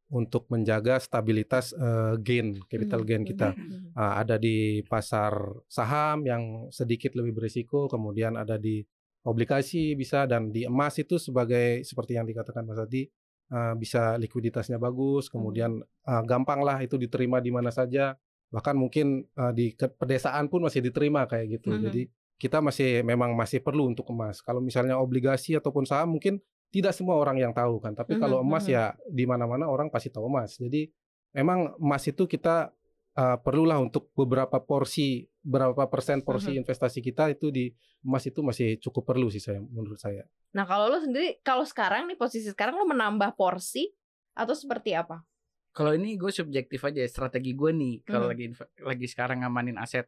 untuk 0.09 0.49
menjaga 0.49 0.97
stabilitas 0.97 1.71
eh, 1.77 2.13
gain, 2.19 2.57
capital 2.65 3.05
Hmm, 3.05 3.09
gain 3.09 3.23
kita. 3.25 3.53
Ah, 3.93 4.21
ada 4.25 4.41
di 4.41 4.81
pasar 4.85 5.33
saham 5.69 6.25
yang 6.25 6.67
sedikit 6.73 7.13
lebih 7.13 7.37
berisiko, 7.37 7.85
kemudian 7.85 8.33
ada 8.33 8.57
di 8.57 8.81
obligasi 9.27 9.93
bisa 9.93 10.25
dan 10.25 10.49
di 10.49 10.65
emas 10.65 10.97
itu 10.97 11.19
sebagai 11.21 11.85
seperti 11.85 12.15
yang 12.17 12.25
dikatakan 12.25 12.65
Mas 12.65 12.81
Adi 12.81 13.05
eh, 13.53 13.73
bisa 13.77 14.17
likuiditasnya 14.17 14.81
bagus, 14.81 15.29
kemudian 15.29 15.77
eh, 15.83 16.23
gampang 16.25 16.65
lah 16.65 16.81
itu 16.81 16.97
diterima 16.97 17.37
di 17.37 17.53
mana 17.53 17.69
saja, 17.69 18.17
bahkan 18.49 18.73
mungkin 18.73 19.29
eh, 19.29 19.51
di 19.53 19.65
pedesaan 19.77 20.49
pun 20.49 20.65
masih 20.65 20.81
diterima 20.81 21.29
kayak 21.29 21.61
gitu. 21.61 21.69
Mhm. 21.69 21.81
Jadi 21.85 22.01
kita 22.39 22.63
masih 22.63 23.03
memang 23.03 23.35
masih 23.35 23.59
perlu 23.59 23.91
untuk 23.91 24.07
emas. 24.15 24.39
Kalau 24.39 24.63
misalnya 24.63 24.95
obligasi 24.97 25.59
ataupun 25.59 25.83
saham 25.83 26.15
mungkin 26.15 26.39
tidak 26.69 26.93
semua 26.93 27.17
orang 27.17 27.37
yang 27.37 27.53
tahu 27.53 27.81
kan, 27.81 27.97
tapi 27.97 28.13
kalau 28.15 28.41
Mhm, 28.41 28.47
emas 28.47 28.65
mhm. 28.65 28.73
ya 28.73 28.83
di 29.09 29.23
mana-mana 29.25 29.65
orang 29.65 29.89
pasti 29.89 30.09
tahu 30.09 30.29
emas. 30.29 30.55
Jadi 30.55 30.85
memang 31.33 31.73
emas 31.77 32.05
itu 32.05 32.25
kita 32.25 32.69
uh, 33.17 33.37
perlulah 33.41 33.81
untuk 33.81 34.13
beberapa 34.13 34.61
porsi 34.61 35.25
berapa 35.39 35.87
persen 35.89 36.21
porsi 36.21 36.53
Mhm. 36.53 36.61
investasi 36.61 36.99
kita 36.99 37.31
itu 37.31 37.49
di 37.49 37.73
emas 38.05 38.23
itu 38.23 38.39
masih 38.45 38.77
cukup 38.77 39.13
perlu 39.13 39.27
sih 39.27 39.41
saya 39.41 39.57
menurut 39.59 39.97
saya. 39.97 40.23
Nah, 40.53 40.65
kalau 40.65 40.89
lo 40.89 40.97
sendiri 41.01 41.41
kalau 41.41 41.65
sekarang 41.65 42.05
nih 42.05 42.17
posisi 42.17 42.49
sekarang 42.49 42.77
lo 42.77 42.85
menambah 42.85 43.33
porsi 43.33 43.89
atau 44.33 44.53
seperti 44.53 44.93
apa? 44.93 45.21
Kalau 45.69 45.93
ini 45.93 46.17
gue 46.17 46.29
subjektif 46.29 46.81
aja 46.81 47.01
strategi 47.05 47.53
gue 47.53 47.71
nih 47.71 47.93
kalau 48.03 48.27
Hmm. 48.27 48.33
lagi 48.33 48.45
lagi 48.81 49.05
sekarang 49.09 49.45
ngamanin 49.45 49.77
aset. 49.77 50.05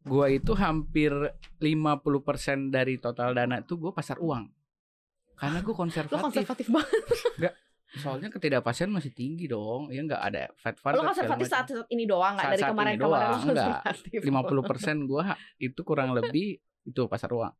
Gue 0.00 0.40
itu 0.40 0.56
hampir 0.56 1.12
50% 1.60 2.72
dari 2.72 2.96
total 2.96 3.34
dana 3.36 3.60
tuh 3.60 3.76
gue 3.88 3.92
pasar 3.92 4.16
uang. 4.18 4.48
Karena 5.38 5.58
gue 5.62 5.74
Lo 5.74 5.78
konservatif. 5.86 6.20
konservatif 6.20 6.66
banget. 6.68 7.02
Soalnya 8.02 8.28
ketidakpastian 8.28 8.92
masih 8.92 9.16
tinggi 9.16 9.48
dong. 9.48 9.88
Ya 9.88 10.04
nggak 10.04 10.22
ada 10.22 10.52
Fed 10.60 10.76
fund. 10.76 11.00
Lo 11.00 11.08
konservatif 11.08 11.46
saat 11.48 11.66
saat 11.72 11.88
ini 11.88 12.04
doang 12.04 12.36
nggak 12.36 12.52
dari 12.58 12.64
kemarin-kemarin 12.68 12.98
lo 13.00 13.06
doang, 13.08 13.40
enggak. 13.48 13.80
konservatif. 13.80 14.20
50% 14.28 15.08
gue 15.08 15.24
itu 15.62 15.80
kurang 15.86 16.10
lebih 16.12 16.60
itu 16.84 17.02
pasar 17.08 17.32
uang. 17.32 17.54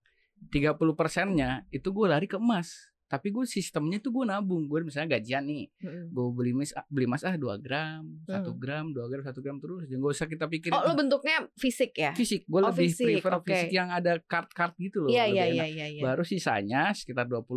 30 0.53 0.79
persennya 0.95 1.65
itu 1.73 1.89
gue 1.91 2.07
lari 2.07 2.29
ke 2.29 2.37
emas. 2.37 2.93
Tapi 3.09 3.29
gue 3.29 3.43
sistemnya 3.43 3.97
tuh 3.99 4.13
gue 4.13 4.25
nabung. 4.25 4.65
Gue 4.65 4.85
misalnya 4.85 5.17
gajian 5.17 5.43
nih, 5.43 5.65
Mm-mm. 5.81 6.13
gue 6.13 6.27
beli 6.31 6.53
emas, 6.53 6.71
beli 6.87 7.09
emas 7.09 7.25
ah 7.25 7.33
2 7.33 7.41
gram, 7.59 8.05
1 8.23 8.29
Hmm. 8.45 8.53
gram, 8.55 8.85
2 8.89 9.01
gram, 9.03 9.23
1 9.23 9.41
gram 9.41 9.57
terus. 9.57 9.83
Jangan 9.85 10.01
gak 10.03 10.13
usah 10.13 10.29
kita 10.29 10.45
pikirin. 10.47 10.73
Oh, 10.73 10.83
lo 10.83 10.93
bentuknya 10.93 11.37
fisik 11.55 11.93
ya? 11.95 12.13
fisik. 12.13 12.45
Gue 12.45 12.61
Oh, 12.61 12.69
lebih 12.69 12.87
fisik, 12.87 13.07
prefer 13.19 13.33
oke. 13.35 13.49
fisik 13.49 13.73
yang 13.73 13.89
ada 13.89 14.21
card-card 14.21 14.77
gitu 14.77 15.03
loh. 15.03 15.09
Iya, 15.09 15.25
lebih 15.25 15.33
iya, 15.33 15.43
enak. 15.43 15.55
iya, 15.55 15.67
iya, 15.67 15.87
iya. 15.91 16.03
Baru 16.05 16.23
sisanya 16.23 16.93
sekitar 16.93 17.25
20% 17.25 17.49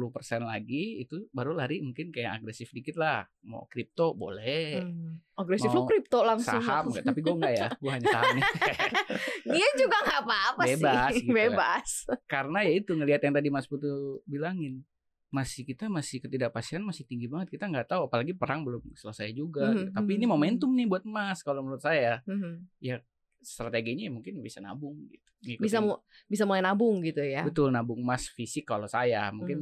lagi 0.41 0.83
itu 0.97 1.27
baru 1.29 1.51
lari 1.51 1.83
mungkin 1.83 2.09
kayak 2.09 2.39
agresif 2.39 2.71
dikit 2.71 2.95
lah. 2.95 3.27
Mau 3.43 3.67
kripto 3.67 4.15
boleh. 4.15 4.79
Hmm. 4.79 5.19
Agresif 5.35 5.67
Mau 5.67 5.83
lo 5.83 5.85
kripto 5.85 6.23
langsung. 6.23 6.63
Saham 6.63 6.87
enggak, 6.87 7.03
tapi 7.03 7.19
gue 7.19 7.35
enggak 7.35 7.53
ya. 7.53 7.67
Gue 7.75 7.91
hanya 7.91 8.07
saham 8.07 8.31
nih. 8.33 8.43
Dia 9.51 9.67
juga 9.75 9.97
nggak 9.99 10.19
apa-apa 10.23 10.61
sih. 10.63 10.69
Bebas 10.77 11.11
gitu 11.11 11.27
ya. 11.27 11.33
Bebas. 11.35 11.89
Karena 12.25 12.59
ya 12.63 12.71
itu 12.73 12.91
ngelihat 12.93 13.19
yang 13.19 13.35
tadi 13.35 13.49
Mas 13.49 13.67
Putu 13.67 13.91
bilangin. 14.23 14.85
Masih 15.31 15.63
kita 15.63 15.87
masih 15.87 16.19
ketidakpastian 16.19 16.83
masih 16.83 17.07
tinggi 17.07 17.25
banget. 17.25 17.55
Kita 17.55 17.65
nggak 17.65 17.87
tahu 17.87 18.11
apalagi 18.11 18.35
perang 18.35 18.67
belum 18.67 18.83
selesai 18.93 19.31
juga. 19.31 19.71
Mhm, 19.71 19.95
Tapi 19.95 20.11
ini 20.13 20.25
mhm, 20.27 20.31
momentum 20.31 20.69
nih 20.69 20.85
buat 20.85 21.03
emas 21.03 21.39
kalau 21.39 21.63
menurut 21.63 21.79
saya. 21.79 22.19
Mhm. 22.27 22.67
Strateginya 23.41 24.05
ya 24.05 24.11
mungkin 24.13 24.37
bisa 24.37 24.61
nabung 24.61 25.09
gitu. 25.09 25.25
Ngikutin- 25.41 25.65
Bisa 25.65 25.77
mu- 25.81 25.97
bisa 26.29 26.43
mulai 26.45 26.61
nabung 26.61 27.01
gitu 27.01 27.25
ya. 27.25 27.41
Betul 27.41 27.73
nabung 27.73 27.97
emas 27.97 28.29
fisik 28.29 28.67
kalau 28.67 28.85
saya. 28.85 29.31
Hmm. 29.31 29.41
Mungkin 29.41 29.59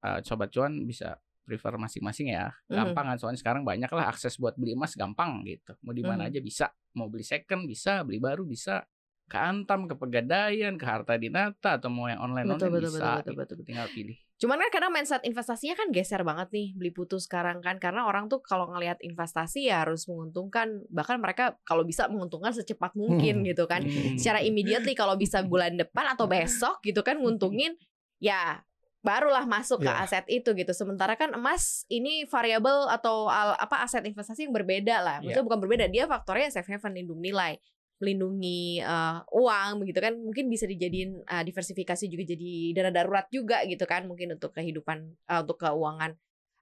eh, 0.00 0.18
sobat 0.24 0.48
cuan 0.48 0.88
bisa 0.88 1.20
prefer 1.44 1.76
masing-masing 1.76 2.32
ya. 2.32 2.48
Mhm. 2.64 2.72
Gampang 2.72 3.06
kan 3.12 3.16
soalnya 3.20 3.36
sekarang 3.36 3.62
banyak 3.66 3.90
lah 3.90 4.08
akses 4.08 4.40
buat 4.40 4.56
beli 4.56 4.72
emas 4.72 4.96
gampang 4.96 5.44
gitu. 5.44 5.76
Mau 5.82 5.92
di 5.92 6.00
mana 6.00 6.24
Mhm. 6.24 6.28
aja 6.32 6.40
bisa. 6.40 6.66
Mau 6.94 7.12
beli 7.12 7.20
second 7.20 7.68
bisa, 7.68 8.00
beli 8.00 8.16
baru 8.16 8.46
bisa. 8.46 8.80
Ke 9.28 9.36
Antam, 9.36 9.84
ke 9.84 9.94
Pegadaian, 9.94 10.74
ke 10.74 10.82
Harta 10.82 11.14
Dinata 11.14 11.76
atau 11.76 11.86
mau 11.86 12.08
yang 12.08 12.18
online 12.18 12.48
Betul, 12.48 12.66
online 12.66 12.74
betul, 12.80 12.88
bisa. 12.88 12.96
betul, 12.96 13.04
betul, 13.04 13.20
gitu. 13.20 13.36
betul, 13.36 13.54
betul. 13.60 13.66
Tinggal 13.68 13.88
pilih. 13.92 14.18
Cuman 14.40 14.56
kan 14.56 14.70
kadang 14.72 14.88
mindset 14.88 15.20
investasinya 15.20 15.76
kan 15.76 15.92
geser 15.92 16.24
banget 16.24 16.48
nih 16.48 16.72
beli 16.72 16.88
putus 16.90 17.28
sekarang 17.28 17.60
kan 17.60 17.76
karena 17.76 18.08
orang 18.08 18.24
tuh 18.24 18.40
kalau 18.40 18.72
ngelihat 18.72 18.96
investasi 19.04 19.68
ya 19.68 19.84
harus 19.84 20.08
menguntungkan 20.08 20.80
bahkan 20.88 21.20
mereka 21.20 21.60
kalau 21.62 21.84
bisa 21.84 22.08
menguntungkan 22.08 22.48
secepat 22.50 22.96
mungkin 22.96 23.44
Hmm. 23.44 23.46
gitu 23.46 23.68
kan. 23.68 23.84
Hmm. 23.84 24.16
Secara 24.16 24.40
immediately 24.40 24.96
kalau 24.96 25.14
bisa 25.14 25.44
bulan 25.44 25.76
depan 25.76 26.16
atau 26.16 26.24
besok 26.24 26.80
gitu 26.80 27.04
kan 27.04 27.20
nguntungin 27.20 27.76
ya 28.16 28.64
barulah 29.00 29.44
masuk 29.44 29.80
ke 29.80 29.88
Ya. 29.88 30.04
aset 30.04 30.24
itu 30.28 30.52
gitu. 30.52 30.72
Sementara 30.72 31.16
kan 31.16 31.32
emas 31.32 31.88
ini 31.88 32.24
variabel 32.24 32.84
atau 32.88 33.28
al- 33.28 33.56
apa 33.56 33.80
aset 33.80 34.04
investasi 34.04 34.44
yang 34.44 34.52
berbeda 34.52 35.00
lah. 35.00 35.16
Maksudnya 35.20 35.44
bukan 35.44 35.60
berbeda, 35.60 35.84
dia 35.88 36.04
faktornya 36.04 36.48
safe 36.48 36.68
haven 36.68 36.96
lindung 36.96 37.16
nilai, 37.16 37.56
melindungi 38.00 38.80
eh, 38.82 39.18
uang 39.30 39.84
begitu 39.84 40.00
kan. 40.00 40.16
Mungkin 40.16 40.48
bisa 40.48 40.64
dijadiin 40.66 41.22
eh, 41.22 41.42
diversifikasi 41.46 42.04
juga 42.08 42.24
jadi 42.26 42.52
dana 42.74 42.90
darurat 42.90 43.28
juga 43.30 43.62
gitu 43.68 43.84
kan 43.84 44.08
mungkin 44.08 44.34
untuk 44.34 44.56
kehidupan 44.56 44.98
eh, 45.30 45.38
untuk 45.44 45.60
keuangan 45.60 46.16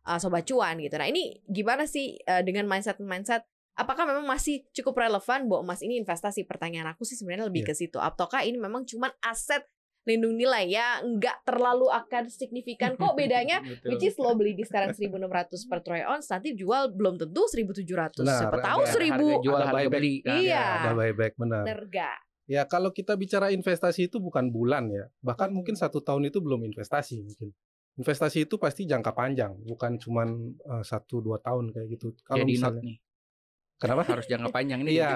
eh, 0.07 0.19
sobat 0.19 0.45
cuan 0.45 0.77
gitu. 0.83 0.99
Nah, 0.99 1.09
ini 1.09 1.39
gimana 1.47 1.87
sih 1.87 2.19
eh, 2.19 2.43
dengan 2.43 2.67
mindset-mindset 2.67 3.47
Apakah 3.79 4.11
memang 4.11 4.27
masih 4.27 4.67
cukup 4.75 4.99
relevan 5.07 5.47
bahwa 5.47 5.71
emas 5.71 5.87
ini 5.87 6.03
investasi? 6.03 6.43
Pertanyaan 6.51 6.91
aku 6.99 7.07
sih 7.07 7.15
sebenarnya 7.15 7.47
lebih 7.47 7.63
Iya. 7.63 7.71
ke 7.71 7.75
situ. 7.79 8.03
Ataukah 8.03 8.43
ini 8.43 8.59
memang 8.59 8.83
cuma 8.83 9.15
aset 9.23 9.63
lindung 10.09 10.33
nilai 10.33 10.65
ya 10.67 10.99
nggak 10.99 11.45
terlalu 11.45 11.87
akan 11.87 12.27
signifikan 12.27 12.95
kok 12.95 13.13
bedanya 13.13 13.61
Betul. 13.63 13.89
which 13.93 14.03
is 14.03 14.17
lo 14.17 14.33
beli 14.33 14.53
di 14.53 14.65
sekarang 14.65 14.91
1600 14.97 15.29
per 15.65 15.81
troy 15.81 16.01
ounce 16.01 16.27
nanti 16.27 16.53
jual 16.53 16.89
belum 16.91 17.15
tentu 17.17 17.45
1700 17.45 17.85
Benar, 18.17 18.41
siapa 18.41 18.57
tahu 18.59 18.81
ada 18.81 18.91
1000 18.91 19.13
harga 19.13 19.37
jual 19.39 19.55
Ada 19.55 19.67
harga 19.67 19.77
buyback. 19.79 19.93
beli 19.95 20.15
kan. 20.19 20.39
Iya. 20.39 20.65
Ada 20.81 20.91
buyback 20.95 21.33
benar. 21.37 21.63
bener 21.63 21.81
gak? 21.87 22.19
Ya 22.49 22.63
kalau 22.65 22.91
kita 22.91 23.13
bicara 23.13 23.53
investasi 23.53 24.09
itu 24.09 24.17
bukan 24.17 24.49
bulan 24.49 24.89
ya, 24.89 25.05
bahkan 25.21 25.53
Hmm. 25.53 25.61
mungkin 25.61 25.77
satu 25.77 26.01
tahun 26.01 26.27
itu 26.27 26.41
belum 26.41 26.65
investasi 26.65 27.21
mungkin. 27.21 27.53
Investasi 27.95 28.47
itu 28.47 28.57
pasti 28.57 28.87
jangka 28.87 29.11
panjang, 29.11 29.53
bukan 29.63 29.99
cuman 29.99 30.29
eh, 30.57 30.81
satu 30.83 31.19
dua 31.19 31.37
tahun 31.39 31.69
kayak 31.69 31.89
gitu. 31.93 32.17
Kalau 32.23 32.41
Jadi 32.41 32.53
misalnya, 32.55 32.81
not 32.81 32.87
nih. 32.87 32.97
Kenapa? 33.79 34.03
Harus 34.05 34.27
jangka 34.27 34.51
panjang 34.51 34.81
nih. 34.83 34.99
Iya. 34.99 35.11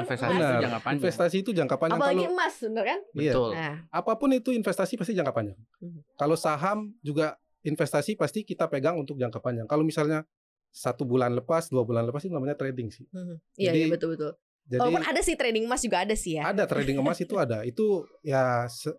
Investasi 0.00 0.30
itu 0.30 0.38
Benar. 0.38 0.62
jangka 0.62 0.80
panjang. 0.80 0.98
Investasi 0.98 1.36
itu 1.36 1.50
jangka 1.52 1.76
panjang. 1.76 1.98
apalagi 1.98 2.16
Kalau 2.20 2.32
emas 2.32 2.54
bener 2.56 2.84
kan? 2.84 3.00
iya, 3.12 3.32
Betul. 3.32 3.50
Nah, 3.52 3.74
apa 3.90 4.12
pun 4.14 4.28
itu 4.30 4.50
investasi 4.50 4.92
pasti 4.94 5.12
jangka 5.12 5.32
panjang. 5.32 5.58
Mhm. 5.78 6.00
Kalau 6.14 6.36
saham 6.36 6.78
juga 7.00 7.34
investasi 7.60 8.14
pasti 8.14 8.40
kita 8.42 8.64
pegang 8.66 8.94
untuk 8.94 9.14
jangka 9.14 9.38
panjang. 9.38 9.64
Kalau 9.64 9.82
misalnya 9.82 10.22
satu 10.68 11.02
bulan 11.02 11.30
lepas, 11.32 11.66
dua 11.68 11.82
bulan 11.82 12.02
lepas 12.02 12.20
itu 12.20 12.30
namanya 12.30 12.54
trading 12.54 12.88
sih. 12.88 13.06
mhm. 13.08 13.36
iya 13.56 13.70
Jadi- 13.70 13.78
iya 13.78 13.86
betul 13.88 14.08
betul. 14.14 14.32
Jadi 14.64 14.80
Walaupun 14.80 15.04
ada 15.04 15.20
sih 15.20 15.36
trading 15.36 15.64
emas 15.64 15.80
juga 15.80 15.98
ada 16.00 16.16
sih 16.16 16.40
ya. 16.40 16.48
ada 16.48 16.64
trading 16.64 16.96
emas 16.96 17.20
itu 17.20 17.36
ada. 17.36 17.60
Itu 17.62 18.08
ya 18.20 18.64
se- 18.66 18.96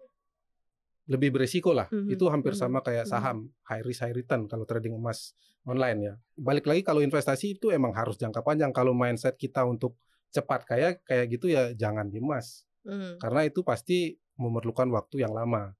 lebih 1.06 1.30
beresiko 1.38 1.72
lah. 1.72 1.86
Mhm, 1.94 2.10
Itu 2.18 2.30
hampir 2.34 2.54
mhm, 2.54 2.60
sama 2.60 2.80
kayak 2.82 3.06
mhm. 3.06 3.12
saham, 3.12 3.38
high 3.70 3.84
risk 3.86 4.02
high 4.02 4.16
return 4.16 4.50
kalau 4.50 4.66
trading 4.66 4.98
emas 4.98 5.38
online 5.66 6.00
ya. 6.02 6.14
Balik 6.34 6.66
lagi 6.66 6.82
kalau 6.82 7.02
investasi 7.02 7.58
itu 7.58 7.70
emang 7.70 7.94
harus 7.94 8.18
jangka 8.18 8.42
panjang. 8.42 8.74
Kalau 8.74 8.94
mindset 8.94 9.38
kita 9.38 9.62
untuk 9.66 9.98
cepat 10.30 10.66
kaya 10.66 10.98
kayak 11.06 11.26
gitu 11.32 11.48
ya 11.48 11.72
jangan 11.74 12.10
di 12.10 12.18
emas. 12.20 12.66
Mhm. 12.86 13.22
Karena 13.22 13.42
itu 13.46 13.62
pasti 13.62 14.18
memerlukan 14.36 14.90
waktu 14.92 15.24
yang 15.24 15.34
lama. 15.34 15.72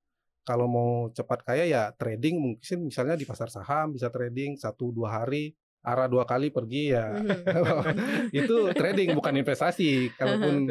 kalau 0.46 0.70
mau 0.70 1.10
cepat 1.10 1.42
kaya 1.42 1.66
ya 1.66 1.90
trading 1.98 2.38
mungkin 2.38 2.86
misalnya 2.86 3.18
di 3.18 3.26
pasar 3.26 3.50
saham 3.50 3.90
bisa 3.90 4.14
trading 4.14 4.54
satu 4.54 4.94
dua 4.94 5.18
hari 5.18 5.58
arah 5.82 6.06
dua 6.06 6.22
kali 6.22 6.54
pergi 6.54 6.94
ya 6.94 7.18
Mhm. 7.18 7.42
itu 8.46 8.56
trading 8.78 9.18
bukan 9.18 9.42
investasi 9.42 9.90
kalaupun 10.22 10.70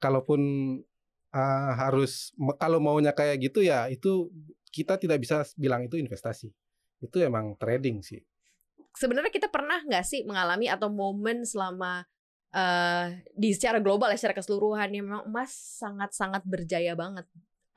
kalaupun 0.00 0.40
uh, 1.30 1.70
harus 1.76 2.30
kalau 2.56 2.78
maunya 2.78 3.10
kayak 3.10 3.38
gitu 3.40 3.62
ya 3.62 3.86
itu 3.86 4.30
kita 4.70 4.96
tidak 4.96 5.18
bisa 5.22 5.42
bilang 5.54 5.86
itu 5.86 5.98
investasi 5.98 6.50
itu 7.00 7.16
emang 7.20 7.56
trading 7.56 8.02
sih 8.02 8.20
Sebenarnya 8.90 9.30
kita 9.30 9.46
pernah 9.46 9.78
nggak 9.86 10.02
sih 10.02 10.26
mengalami 10.26 10.66
atau 10.66 10.90
momen 10.90 11.46
selama 11.46 12.02
eh 12.50 13.22
di 13.38 13.54
secara 13.54 13.78
global 13.78 14.10
ya 14.10 14.18
secara 14.18 14.34
keseluruhan 14.34 14.90
yang 14.90 15.06
memang 15.06 15.22
emas 15.30 15.54
sangat-sangat 15.78 16.42
berjaya 16.42 16.98
banget. 16.98 17.22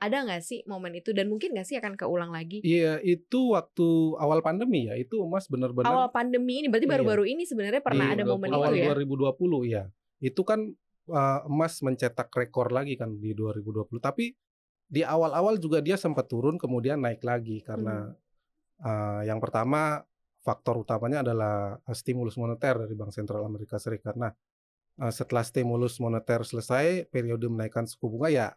Ada 0.02 0.26
nggak 0.26 0.42
sih 0.42 0.66
momen 0.66 0.90
itu 0.98 1.14
dan 1.14 1.30
mungkin 1.30 1.54
nggak 1.54 1.70
sih 1.70 1.78
akan 1.78 1.94
keulang 1.94 2.34
lagi? 2.34 2.58
iya 2.66 2.98
itu 2.98 3.54
waktu 3.54 4.18
awal 4.18 4.42
pandemi 4.42 4.90
ya 4.90 4.98
itu 4.98 5.22
emas 5.22 5.46
benar-benar 5.46 5.86
Awal 5.94 6.08
pandemi 6.10 6.58
ini 6.58 6.66
berarti 6.66 6.90
Iya. 6.90 6.94
baru-baru 6.98 7.24
ini 7.30 7.46
sebenarnya 7.46 7.80
pernah 7.80 8.10
Iya, 8.10 8.14
ada 8.18 8.24
momen 8.26 8.50
itu 8.50 8.58
awal 8.58 8.72
ya. 8.74 8.90
2020 8.90 9.62
ya. 9.70 9.82
Itu 10.18 10.42
kan 10.42 10.74
uh, 11.08 11.44
emas 11.48 11.80
mencetak 11.84 12.30
rekor 12.32 12.70
lagi 12.72 12.96
kan 12.96 13.12
di 13.18 13.32
2020. 13.36 13.88
Tapi 14.00 14.32
di 14.84 15.00
awal-awal 15.02 15.56
juga 15.58 15.80
dia 15.80 15.96
sempat 15.96 16.28
turun 16.28 16.60
kemudian 16.60 17.00
naik 17.00 17.24
lagi 17.24 17.64
karena 17.64 18.12
uh, 18.84 19.20
yang 19.24 19.40
pertama 19.40 20.04
faktor 20.44 20.84
utamanya 20.84 21.24
adalah 21.24 21.80
stimulus 21.96 22.36
moneter 22.36 22.76
dari 22.84 22.92
Bank 22.92 23.16
Sentral 23.16 23.48
Amerika 23.48 23.80
Serikat. 23.80 24.12
Nah, 24.14 24.28
uh, 25.00 25.12
setelah 25.12 25.40
stimulus 25.40 25.96
moneter 25.98 26.44
selesai, 26.44 27.08
periode 27.08 27.48
menaikkan 27.48 27.88
suku 27.88 28.06
bunga 28.12 28.28
ya 28.28 28.48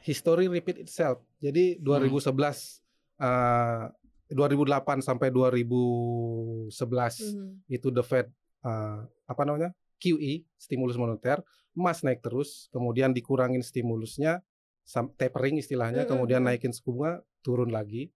history 0.00 0.46
repeat 0.48 0.86
itself. 0.86 1.20
Jadi 1.42 1.82
2011 1.82 2.80
uh, 3.20 3.90
2008 4.30 5.02
sampai 5.02 5.34
2011 5.34 6.70
Mhm. 7.34 7.66
itu 7.66 7.88
the 7.90 8.04
Fed 8.06 8.30
uh, 8.62 9.02
apa 9.26 9.42
namanya 9.42 9.74
QE 10.00 10.48
stimulus 10.56 10.96
moneter 10.96 11.44
emas 11.76 12.00
naik 12.02 12.24
terus 12.24 12.66
kemudian 12.72 13.12
dikurangin 13.12 13.60
stimulusnya 13.60 14.40
tapering 15.14 15.60
istilahnya 15.60 16.02
Mm, 16.02 16.10
kemudian 16.10 16.40
mm, 16.42 16.46
mm. 16.50 16.56
naikin 16.56 16.72
suku 16.74 16.90
bunga 16.90 17.20
turun 17.44 17.70
lagi 17.70 18.10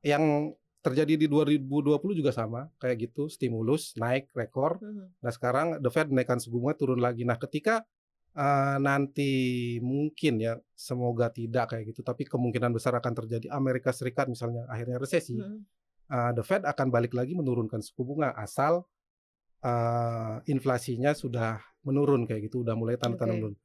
yang 0.00 0.54
terjadi 0.80 1.20
di 1.20 1.26
2020 1.28 1.68
juga 2.16 2.32
sama 2.32 2.72
kayak 2.80 3.10
gitu 3.10 3.28
stimulus 3.28 3.92
naik 4.00 4.32
rekor 4.32 4.80
Mhm. 4.80 5.20
nah 5.20 5.28
sekarang 5.28 5.66
the 5.76 5.92
Fed 5.92 6.08
naikkan 6.08 6.40
suku 6.40 6.56
bunga 6.56 6.72
turun 6.72 7.04
lagi 7.04 7.28
nah 7.28 7.36
ketika 7.36 7.84
uh, 8.32 8.80
nanti 8.80 9.76
mungkin 9.84 10.40
ya 10.40 10.56
semoga 10.72 11.28
tidak 11.28 11.76
kayak 11.76 11.92
gitu 11.92 12.00
tapi 12.00 12.24
kemungkinan 12.24 12.72
besar 12.72 12.96
akan 12.96 13.12
terjadi 13.12 13.52
Amerika 13.52 13.92
Serikat 13.92 14.32
misalnya 14.32 14.64
akhirnya 14.72 14.96
resesi 14.96 15.36
Mhm. 15.36 15.60
uh, 16.08 16.32
the 16.32 16.40
Fed 16.40 16.64
akan 16.64 16.88
balik 16.88 17.12
lagi 17.12 17.36
menurunkan 17.36 17.84
suku 17.84 18.00
bunga 18.00 18.32
asal 18.32 18.88
uh, 19.64 20.40
inflasinya 20.48 21.12
sudah 21.16 21.60
menurun 21.84 22.28
kayak 22.28 22.50
gitu, 22.50 22.64
udah 22.64 22.76
mulai 22.76 23.00
tanda-tanda 23.00 23.36
menurun. 23.36 23.56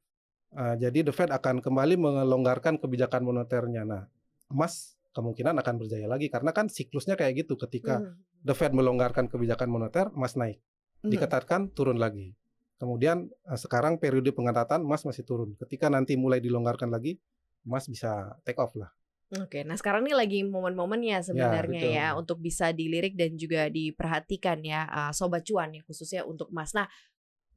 Uh, 0.56 0.74
jadi 0.80 1.04
the 1.04 1.12
Fed 1.12 1.28
akan 1.28 1.60
kembali 1.60 2.00
melonggarkan 2.00 2.80
kebijakan 2.80 3.28
moneternya. 3.28 3.84
Nah, 3.84 4.02
emas 4.48 4.96
kemungkinan 5.12 5.56
akan 5.60 5.74
berjaya 5.80 6.08
lagi 6.08 6.32
karena 6.32 6.52
kan 6.56 6.72
siklusnya 6.72 7.16
kayak 7.16 7.44
gitu. 7.44 7.60
Ketika 7.60 8.00
Mhm. 8.00 8.44
the 8.46 8.54
Fed 8.56 8.72
melonggarkan 8.72 9.28
kebijakan 9.28 9.68
moneter, 9.68 10.08
emas 10.16 10.36
naik. 10.36 10.60
Mhm. 11.04 11.10
Diketatkan 11.12 11.60
turun 11.76 12.00
lagi. 12.00 12.32
Kemudian 12.76 13.28
uh, 13.48 13.58
sekarang 13.58 13.96
periode 14.00 14.32
pengetatan 14.32 14.84
emas 14.84 15.04
masih 15.04 15.24
turun. 15.24 15.56
Ketika 15.56 15.88
nanti 15.92 16.16
mulai 16.16 16.40
dilonggarkan 16.40 16.88
lagi, 16.92 17.20
emas 17.64 17.88
bisa 17.88 18.36
take 18.44 18.60
off 18.60 18.72
lah. 18.76 18.92
Oke, 19.34 19.66
nah 19.66 19.74
sekarang 19.74 20.06
ini 20.06 20.14
lagi 20.14 20.38
momen-momennya 20.46 21.18
sebenarnya 21.18 21.82
betul. 21.82 21.98
ya, 21.98 22.06
untuk 22.14 22.38
bisa 22.38 22.70
dilirik 22.70 23.18
dan 23.18 23.34
juga 23.34 23.66
diperhatikan 23.66 24.62
ya 24.62 24.86
uh, 24.86 25.10
sobat 25.10 25.42
cuan 25.42 25.74
ya 25.74 25.82
khususnya 25.82 26.22
untuk 26.22 26.46
emas. 26.54 26.70
Nah, 26.78 26.86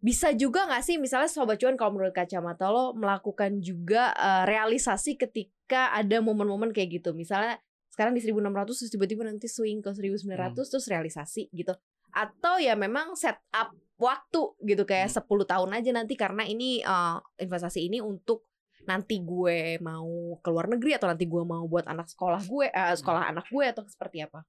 bisa 0.01 0.33
juga 0.33 0.65
nggak 0.65 0.81
sih 0.81 0.97
misalnya 0.97 1.29
sobat 1.29 1.61
cuan 1.61 1.77
kalau 1.77 1.93
menurut 1.93 2.09
kacamata 2.09 2.73
lo 2.73 2.97
melakukan 2.97 3.61
juga 3.61 4.17
uh, 4.17 4.49
realisasi 4.49 5.13
ketika 5.13 5.93
ada 5.93 6.17
momen-momen 6.25 6.73
kayak 6.73 7.05
gitu. 7.05 7.13
Misalnya 7.13 7.61
sekarang 7.93 8.17
di 8.17 8.25
1600 8.25 8.65
terus 8.65 8.89
tiba-tiba 8.89 9.29
nanti 9.29 9.45
swing 9.45 9.85
ke 9.85 9.93
1900 9.93 10.57
terus 10.57 10.89
realisasi 10.89 11.53
gitu. 11.53 11.77
Atau 12.09 12.57
ya 12.57 12.73
memang 12.73 13.13
setup 13.13 13.77
waktu 14.01 14.41
gitu 14.65 14.89
kayak 14.89 15.13
10 15.13 15.21
tahun 15.21 15.69
aja 15.77 15.91
nanti 15.93 16.17
karena 16.17 16.49
ini 16.49 16.81
uh, 16.81 17.21
investasi 17.37 17.85
ini 17.85 18.01
untuk 18.01 18.48
nanti 18.87 19.19
gue 19.19 19.77
mau 19.79 20.37
ke 20.39 20.49
luar 20.51 20.71
negeri 20.71 20.95
atau 20.95 21.07
nanti 21.11 21.25
gue 21.27 21.43
mau 21.43 21.63
buat 21.65 21.85
anak 21.87 22.07
sekolah 22.07 22.41
gue 22.45 22.67
eh, 22.71 22.95
sekolah 22.95 23.29
anak 23.31 23.45
gue 23.51 23.65
atau 23.65 23.83
seperti 23.87 24.23
apa? 24.23 24.43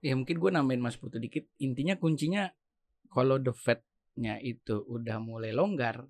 Ya 0.00 0.12
mungkin 0.12 0.36
gue 0.36 0.50
nambahin 0.52 0.84
Mas 0.84 1.00
Putu 1.00 1.16
dikit. 1.16 1.48
Intinya 1.58 1.96
kuncinya 1.96 2.52
kalau 3.08 3.40
the 3.40 3.56
Fed-nya 3.56 4.36
itu 4.36 4.84
udah 4.84 5.16
mulai 5.16 5.56
longgar, 5.56 6.04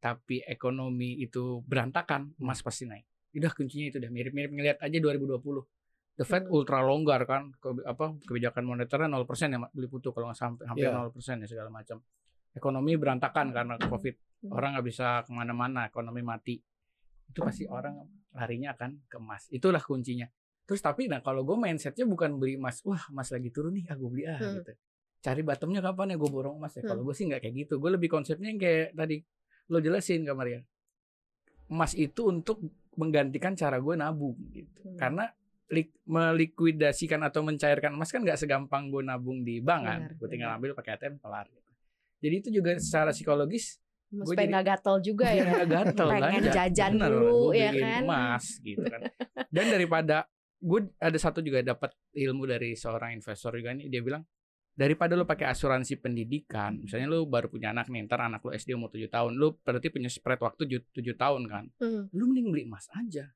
tapi 0.00 0.40
ekonomi 0.40 1.20
itu 1.20 1.60
berantakan, 1.68 2.32
emas 2.40 2.64
pasti 2.64 2.88
naik. 2.88 3.04
Udah 3.36 3.52
kuncinya 3.52 3.92
itu 3.92 4.00
udah 4.00 4.08
mirip-mirip 4.08 4.50
ngelihat 4.50 4.78
aja 4.80 4.96
2020. 4.96 5.36
The 6.16 6.24
Fed 6.24 6.48
Hmm. 6.48 6.56
ultra 6.56 6.80
longgar 6.80 7.24
kan, 7.24 7.52
ke, 7.60 7.84
apa 7.84 8.16
kebijakan 8.24 8.64
moneternya 8.64 9.08
0% 9.08 9.52
ya 9.52 9.58
beli 9.68 9.88
putu 9.88 10.12
kalau 10.12 10.28
nggak 10.32 10.40
sampai 10.40 10.64
hampir 10.68 10.88
Iya. 10.88 10.96
0% 10.96 11.44
ya 11.44 11.46
segala 11.48 11.68
macam. 11.68 12.00
Ekonomi 12.52 12.96
berantakan 12.96 13.52
karena 13.52 13.74
Covid. 13.76 14.16
Hmm. 14.40 14.50
Orang 14.50 14.72
nggak 14.72 14.86
bisa 14.86 15.06
ke 15.20 15.30
mana-mana, 15.30 15.84
ekonomi 15.84 16.20
mati. 16.20 16.56
Itu 17.26 17.40
pasti 17.40 17.64
orang 17.64 18.00
larinya 18.32 18.72
akan 18.72 19.04
ke 19.04 19.16
emas. 19.16 19.46
Itulah 19.48 19.78
kuncinya. 19.78 20.24
Terus 20.64 20.80
tapi 20.80 21.06
nah 21.06 21.18
kalau 21.18 21.42
gue 21.42 21.54
mindsetnya 21.54 22.04
bukan 22.04 22.36
beli 22.36 22.54
emas, 22.54 22.80
wah 22.82 23.02
emas 23.08 23.28
lagi 23.28 23.50
turun 23.50 23.74
nih, 23.74 23.86
aku 23.86 24.04
beli 24.06 24.24
ah 24.24 24.38
Hmm. 24.38 24.56
gitu. 24.56 24.72
Cari 25.20 25.42
bottomnya 25.42 25.80
kapan 25.80 26.12
ya 26.12 26.16
gue 26.16 26.30
borong 26.30 26.56
emas 26.56 26.72
ya. 26.72 26.80
Hmm. 26.80 26.88
Kalau 26.88 27.02
gue 27.04 27.12
sih 27.12 27.26
nggak 27.26 27.40
kayak 27.40 27.54
gitu. 27.58 27.74
Gue 27.76 27.90
lebih 27.92 28.08
konsepnya 28.08 28.48
yang 28.48 28.56
kayak 28.56 28.94
tadi 28.94 29.20
lo 29.68 29.78
jelasin 29.78 30.24
Kak 30.24 30.34
Maria. 30.34 30.60
Emas 31.68 31.92
itu 31.94 32.22
untuk 32.24 32.58
menggantikan 32.96 33.52
cara 33.52 33.76
gue 33.76 33.94
nabung 33.94 34.34
gitu. 34.50 34.80
Hmm. 34.82 34.96
Karena 34.96 35.24
lik- 35.68 36.00
melikuidasikan 36.02 37.20
atau 37.22 37.42
mencairkan 37.42 37.92
emas 37.92 38.08
kan 38.08 38.24
nggak 38.24 38.34
segampang 38.36 38.88
gue 38.88 39.02
nabung 39.02 39.44
di 39.44 39.60
bank 39.60 39.82
kan. 39.84 40.00
Gue 40.16 40.28
tinggal 40.28 40.56
ambil 40.56 40.72
pakai 40.72 40.96
ATM 40.96 41.18
kelar 41.18 41.46
gitu. 41.46 41.70
Jadi 42.20 42.34
itu 42.36 42.48
juga 42.50 42.70
secara 42.76 43.10
psikologis 43.10 43.76
Mas 44.12 44.26
jadi- 44.28 44.48
nggak 44.48 44.64
gatel 44.66 44.96
juga 45.00 45.26
ya. 45.28 45.42
Nggak 45.44 45.66
gatel 45.68 46.08
Pengen 46.08 46.22
belanja. 46.36 46.50
jajan 46.52 46.92
Bener, 46.92 47.10
dulu, 47.12 47.38
ya 47.52 47.70
kan? 47.72 48.02
emas 48.02 48.44
gitu 48.60 48.82
kan 48.84 49.00
dan 49.48 49.66
daripada 49.68 50.16
gue 50.58 50.80
ada 50.94 51.16
satu 51.16 51.40
juga 51.40 51.62
dapat 51.62 51.90
ilmu 52.12 52.44
dari 52.44 52.74
seorang 52.74 53.14
investor 53.14 53.54
juga 53.54 53.70
nih 53.70 53.86
dia 53.86 54.00
bilang 54.00 54.26
daripada 54.72 55.12
lo 55.12 55.24
pakai 55.24 55.46
asuransi 55.46 55.96
pendidikan 55.96 56.76
misalnya 56.78 57.06
lo 57.08 57.24
baru 57.24 57.48
punya 57.48 57.70
anak 57.70 57.86
nih 57.86 58.02
ntar 58.02 58.20
anak 58.20 58.40
lo 58.40 58.50
SD 58.50 58.72
umur 58.72 58.88
7 58.88 59.06
tahun 59.06 59.32
lo 59.34 59.56
berarti 59.58 59.88
punya 59.88 60.06
spread 60.06 60.38
waktu 60.38 60.62
7 60.90 61.14
tahun 61.14 61.42
kan 61.44 61.64
Hmm. 61.76 62.10
lu 62.10 62.24
mending 62.26 62.48
beli 62.48 62.62
emas 62.64 62.90
aja 62.92 63.30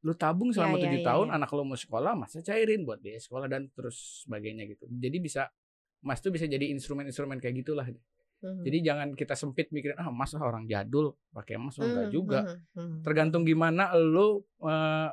lu 0.00 0.14
tabung 0.14 0.48
selama 0.48 0.74
Ya, 0.74 0.78
ya, 0.78 0.84
tujuh 0.86 1.00
ya, 1.00 1.06
tahun 1.06 1.26
ya. 1.26 1.32
anak 1.36 1.50
lo 1.50 1.62
mau 1.62 1.76
sekolah 1.76 2.12
emasnya 2.14 2.42
cairin 2.42 2.80
buat 2.82 2.98
biaya 2.98 3.18
sekolah 3.18 3.46
dan 3.46 3.68
terus 3.68 3.96
sebagainya 4.22 4.64
gitu 4.66 4.84
jadi 4.86 5.16
bisa 5.16 5.42
emas 6.00 6.18
tuh 6.18 6.30
bisa 6.30 6.44
jadi 6.44 6.70
instrumen-instrumen 6.70 7.36
kayak 7.36 7.56
gitulah 7.58 7.84
Hmm. 8.40 8.64
jadi 8.64 8.78
jangan 8.80 9.08
kita 9.12 9.36
sempit 9.36 9.68
mikirin 9.68 10.00
ah 10.00 10.08
emas 10.08 10.32
lah 10.32 10.42
orang 10.42 10.64
jadul 10.64 11.12
pakai 11.28 11.60
emas 11.60 11.76
mah 11.76 11.84
enggak 11.84 12.06
Hmm, 12.08 12.14
juga 12.14 12.40
hmm, 12.40 12.58
hmm. 12.72 12.98
tergantung 13.04 13.44
gimana 13.44 13.92
lo 13.92 14.48
eh, 14.64 15.08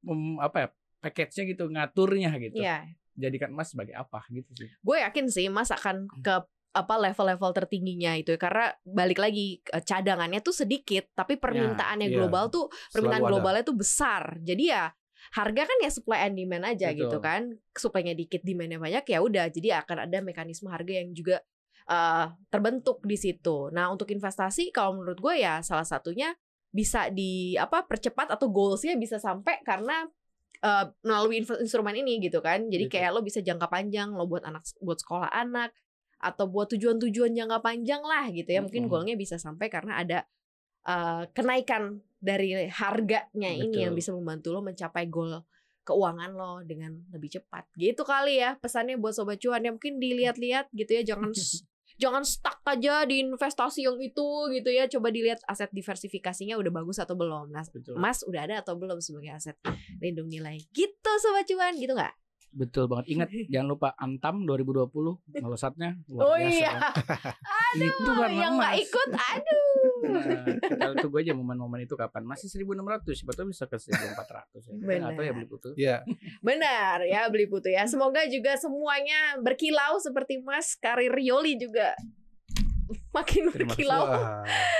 mem- 0.00 0.40
apa 0.40 0.56
ya 0.56 0.68
package-nya 1.02 1.44
gitu 1.46 1.64
ngaturnya 1.68 2.30
gitu 2.40 2.56
Iya, 2.56 2.88
jadikan 3.14 3.52
emas 3.52 3.68
sebagai 3.68 3.92
apa 3.92 4.24
gitu 4.28 4.48
sih 4.56 4.68
gue 4.72 4.96
yakin 4.96 5.26
sih 5.28 5.46
Mas 5.48 5.68
akan 5.68 6.08
Hmm. 6.08 6.22
ke 6.24 6.34
apa 6.72 6.94
level-level 7.00 7.56
tertingginya 7.56 8.20
itu 8.20 8.32
ya. 8.32 8.40
karena 8.40 8.66
balik 8.82 9.16
lagi 9.16 9.60
eh, 9.66 9.80
cadangannya 9.80 10.40
tuh 10.40 10.52
sedikit 10.52 11.08
tapi 11.12 11.36
permintaannya 11.36 12.08
iya. 12.08 12.16
global 12.16 12.48
tuh 12.48 12.68
permintaan 12.92 13.20
Selalu 13.20 13.28
ada. 13.28 13.32
globalnya 13.32 13.64
tuh 13.64 13.76
besar 13.76 14.22
jadi 14.40 14.64
ya 14.64 14.84
harga 15.32 15.62
kan 15.64 15.78
ya 15.82 15.90
supply 15.90 16.28
and 16.28 16.36
demand 16.36 16.64
aja 16.64 16.92
Betul. 16.92 17.00
gitu 17.08 17.18
kan 17.18 17.40
supply-nya 17.72 18.14
dikit 18.14 18.40
demandnya 18.40 18.78
banyak 18.78 19.04
ya 19.04 19.18
udah 19.18 19.48
jadi 19.48 19.82
akan 19.82 20.06
ada 20.06 20.18
mekanisme 20.20 20.68
harga 20.68 20.92
yang 20.92 21.10
juga 21.12 21.40
eh, 21.86 22.26
terbentuk 22.50 23.02
di 23.06 23.14
situ 23.14 23.70
nah 23.70 23.88
untuk 23.88 24.10
investasi 24.10 24.70
kalau 24.70 24.98
menurut 24.98 25.18
gue 25.18 25.34
ya 25.40 25.62
salah 25.62 25.86
satunya 25.86 26.34
bisa 26.70 27.08
di 27.08 27.56
apa 27.56 27.86
percepat 27.88 28.34
atau 28.36 28.52
goalsnya 28.52 28.98
bisa 29.00 29.16
sampai 29.16 29.62
karena 29.64 30.04
eh, 30.60 30.84
melalui 31.06 31.40
instrumen 31.40 31.94
ini 31.96 32.18
gitu 32.20 32.42
kan 32.42 32.66
jadi 32.68 32.84
Gitu. 32.88 32.94
kayak 32.98 33.10
lo 33.14 33.20
bisa 33.24 33.40
jangka 33.40 33.68
panjang 33.70 34.12
lo 34.12 34.26
buat 34.28 34.44
anak 34.44 34.66
buat 34.82 34.98
sekolah 35.00 35.30
anak 35.32 35.72
atau 36.16 36.48
buat 36.48 36.72
tujuan-tujuan 36.72 37.36
jangka 37.36 37.60
panjang 37.60 38.00
lah 38.00 38.28
gitu 38.32 38.48
ya 38.48 38.60
mungkin 38.64 38.88
Mm-mm. 38.88 38.92
goalnya 38.92 39.16
bisa 39.20 39.36
sampai 39.36 39.68
karena 39.68 40.00
ada 40.00 40.18
eh, 40.88 41.22
kenaikan 41.32 42.00
dari 42.16 42.66
harganya 42.72 43.50
ini 43.52 43.84
yang 43.84 43.92
Betul. 43.92 44.00
bisa 44.00 44.10
membantu 44.16 44.48
lo 44.56 44.60
mencapai 44.64 45.06
goal 45.12 45.44
keuangan 45.86 46.34
lo 46.34 46.64
dengan 46.66 46.98
lebih 47.14 47.38
cepat 47.38 47.68
gitu 47.78 48.02
kali 48.02 48.42
ya 48.42 48.58
pesannya 48.58 48.98
buat 48.98 49.14
sobat 49.14 49.38
cuan 49.38 49.62
ya 49.62 49.70
mungkin 49.70 50.02
dilihat-lihat 50.02 50.72
gitu 50.74 50.90
ya 50.98 51.02
jangan 51.14 51.30
jangan 51.96 52.22
stuck 52.22 52.60
aja 52.64 53.04
di 53.04 53.24
investasi 53.24 53.84
yang 53.84 53.96
itu 54.00 54.28
gitu 54.52 54.68
ya. 54.70 54.84
Coba 54.88 55.08
dilihat 55.08 55.40
aset 55.48 55.72
diversifikasinya 55.72 56.56
udah 56.60 56.72
bagus 56.72 57.00
atau 57.00 57.16
belum. 57.16 57.52
Nah, 57.52 57.64
Betul. 57.68 57.96
emas 57.96 58.24
udah 58.24 58.40
ada 58.44 58.54
atau 58.60 58.76
belum 58.76 59.00
sebagai 59.00 59.32
aset 59.32 59.56
lindung 60.00 60.28
nilai. 60.28 60.60
Gitu 60.72 61.10
sobat 61.20 61.48
cuan, 61.48 61.74
gitu 61.76 61.92
nggak? 61.96 62.14
Betul 62.56 62.88
banget. 62.88 63.12
Ingat 63.12 63.28
jangan 63.52 63.68
lupa 63.68 63.88
Antam 64.00 64.48
2020 64.48 64.88
melesatnya 65.44 66.00
luar 66.08 66.22
Oh 66.24 66.36
biasa. 66.40 66.56
iya, 66.56 66.72
Itu 67.88 68.12
kan 68.16 68.30
yang 68.32 68.56
nggak 68.56 68.74
ikut, 68.80 69.08
aduh. 69.12 69.85
Nah, 70.16 70.44
kita 70.56 70.86
tunggu 71.02 71.18
aja 71.20 71.32
momen-momen 71.36 71.84
itu 71.84 71.94
kapan. 71.94 72.22
Masih 72.24 72.48
1600, 72.48 73.12
siapa 73.12 73.32
tahu 73.36 73.46
bisa 73.52 73.64
ke 73.68 73.76
1400 73.76 74.64
ya. 74.64 74.72
Nggak 74.76 75.12
tahu 75.12 75.24
ya 75.24 75.32
Benar. 75.32 75.34
beli 75.36 75.46
putu. 75.48 75.68
Ya, 75.76 75.96
Benar 76.40 76.98
ya 77.04 77.20
beli 77.28 77.46
putu 77.46 77.68
ya. 77.68 77.84
Semoga 77.84 78.24
juga 78.26 78.56
semuanya 78.56 79.38
berkilau 79.40 80.00
seperti 80.00 80.40
Mas 80.40 80.74
karir 80.78 81.14
Yoli 81.14 81.58
juga 81.60 81.92
makin 83.16 83.48
berkilau. 83.48 84.06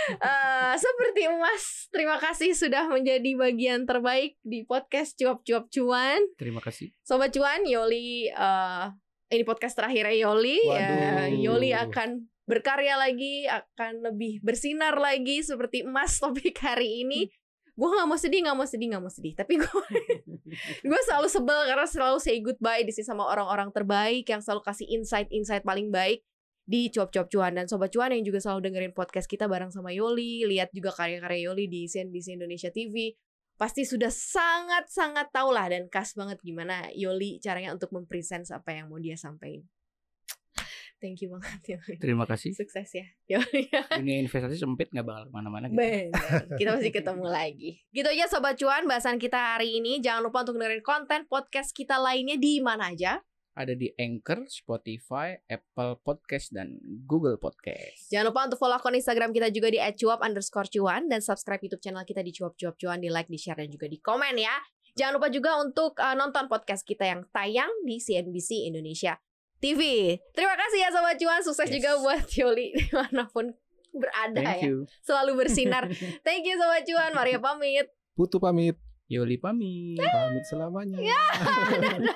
Eh, 0.07 0.75
seperti 0.79 1.27
Mas, 1.35 1.91
terima 1.91 2.21
kasih 2.21 2.55
sudah 2.55 2.87
menjadi 2.87 3.35
bagian 3.35 3.83
terbaik 3.89 4.39
di 4.47 4.63
podcast 4.63 5.19
cuap-cuap 5.19 5.67
cuan. 5.73 6.21
Terima 6.39 6.63
kasih. 6.63 6.95
Sobat 7.03 7.35
cuan, 7.35 7.67
Yoli 7.67 8.31
eh 8.31 8.87
ini 9.27 9.43
podcast 9.43 9.75
terakhirnya 9.75 10.15
Yoli. 10.15 10.59
Ya, 10.63 11.27
Waduh. 11.27 11.43
Yoli 11.43 11.71
akan 11.75 12.31
berkarya 12.47 12.95
lagi, 12.95 13.45
akan 13.51 14.07
lebih 14.15 14.41
bersinar 14.41 14.95
lagi 14.97 15.43
seperti 15.43 15.83
emas 15.83 16.17
topik 16.23 16.57
hari 16.63 17.03
ini. 17.05 17.29
Gue 17.77 17.93
nggak 17.93 18.09
mau 18.09 18.17
sedih, 18.17 18.41
nggak 18.41 18.57
mau 18.57 18.65
sedih, 18.65 18.89
nggak 18.89 19.03
mau 19.05 19.13
sedih. 19.13 19.35
Tapi 19.37 19.61
gue 19.61 19.85
gue 20.89 21.01
selalu 21.05 21.29
sebel 21.29 21.61
karena 21.69 21.85
selalu 21.85 22.19
say 22.23 22.41
goodbye 22.41 22.87
di 22.87 22.95
sini 22.95 23.05
sama 23.05 23.29
orang-orang 23.29 23.69
terbaik 23.69 24.25
yang 24.25 24.41
selalu 24.41 24.65
kasih 24.65 24.89
insight-insight 24.97 25.61
paling 25.61 25.93
baik 25.93 26.25
di 26.67 26.91
cuap-cuap 26.91 27.31
cuan 27.31 27.55
dan 27.55 27.71
sobat 27.71 27.95
cuan 27.95 28.11
yang 28.11 28.27
juga 28.27 28.43
selalu 28.43 28.71
dengerin 28.71 28.95
podcast 28.97 29.31
kita 29.31 29.47
bareng 29.47 29.71
sama 29.71 29.95
Yoli, 29.95 30.43
lihat 30.51 30.75
juga 30.75 30.91
karya-karya 30.91 31.53
Yoli 31.53 31.71
di 31.71 31.87
CNBC 31.87 32.41
Indonesia 32.41 32.73
TV. 32.75 33.15
Pasti 33.57 33.89
sudah 33.89 34.13
sangat-sangat 34.13 35.33
tahu 35.33 35.49
lah 35.55 35.73
dan 35.73 35.89
khas 35.89 36.13
banget 36.13 36.43
gimana 36.45 36.91
Yoli 36.93 37.41
caranya 37.41 37.73
untuk 37.73 37.89
mempresent 37.95 38.45
apa 38.53 38.73
yang 38.73 38.93
mau 38.93 39.01
dia 39.01 39.17
sampaikan. 39.17 39.65
Thank 40.97 41.21
you 41.21 41.37
banget 41.37 41.61
Yoli. 41.77 41.97
Terima 42.01 42.25
kasih. 42.25 42.57
Sukses 42.57 42.89
ya. 42.97 43.07
Dunia 44.01 44.17
investasi 44.25 44.57
sempit 44.57 44.89
nggak 44.89 45.05
bakal 45.05 45.23
ke 45.29 45.33
mana-mana 45.33 45.69
gitu. 45.69 45.77
Benar. 45.77 46.43
Kita 46.61 46.71
masih 46.73 46.93
ketemu 46.93 47.27
lagi. 47.29 47.71
Gitu 47.93 48.09
aja 48.09 48.25
sobat 48.33 48.57
cuan 48.57 48.89
bahasan 48.89 49.21
kita 49.21 49.57
hari 49.57 49.77
ini. 49.77 50.01
Jangan 50.01 50.25
lupa 50.25 50.49
untuk 50.49 50.57
dengerin 50.57 50.81
konten 50.81 51.29
podcast 51.29 51.77
kita 51.77 52.01
lainnya 52.01 52.41
di 52.41 52.65
mana 52.65 52.97
aja. 52.97 53.21
Ada 53.57 53.73
di 53.73 53.89
Anchor, 53.97 54.45
Spotify, 54.53 55.33
Apple 55.49 56.05
Podcast, 56.05 56.53
dan 56.53 56.77
Google 57.09 57.41
Podcast. 57.41 58.13
Jangan 58.13 58.29
lupa 58.29 58.53
untuk 58.53 58.61
follow 58.61 58.77
akun 58.77 58.93
Instagram 58.93 59.33
kita 59.33 59.49
juga 59.49 59.73
di 59.73 59.81
@cuap 59.81 60.21
underscore 60.21 60.69
cuan 60.69 61.09
dan 61.09 61.25
subscribe 61.25 61.65
YouTube 61.65 61.81
channel 61.81 62.05
kita 62.05 62.21
di 62.21 62.37
cuap 62.37 62.53
cuap 62.53 62.77
cuan 62.77 63.01
di 63.01 63.09
like, 63.09 63.33
di 63.33 63.41
share 63.41 63.57
dan 63.57 63.73
juga 63.73 63.89
di 63.89 63.97
komen 63.97 64.37
ya. 64.37 64.53
Jangan 64.97 65.21
lupa 65.21 65.29
juga 65.33 65.61
untuk 65.61 65.97
uh, 65.97 66.17
nonton 66.17 66.53
podcast 66.53 66.85
kita 66.85 67.09
yang 67.09 67.25
tayang 67.33 67.69
di 67.85 67.97
CNBC 67.97 68.69
Indonesia 68.69 69.17
TV. 69.67 69.83
Terima 70.31 70.55
kasih 70.55 70.79
ya 70.79 70.89
sobat 70.95 71.19
cuan, 71.19 71.43
sukses 71.43 71.67
Yes. 71.67 71.75
juga 71.83 71.91
buat 71.99 72.23
Yoli 72.31 72.71
di 72.79 72.87
mana 72.95 73.27
pun 73.27 73.51
berada 73.91 74.39
Thank 74.39 74.63
ya. 74.63 74.69
you. 74.71 74.77
Selalu 75.03 75.33
bersinar. 75.43 75.91
Thank 76.27 76.47
you 76.47 76.55
sobat 76.55 76.87
cuan, 76.87 77.11
Maria 77.11 77.43
pamit. 77.43 77.91
Putu 78.15 78.39
pamit. 78.39 78.79
Yoli 79.07 79.39
pamit. 79.39 79.99
Pamit 79.99 80.45
selamanya. 80.47 80.99
Dadah. 81.83 82.15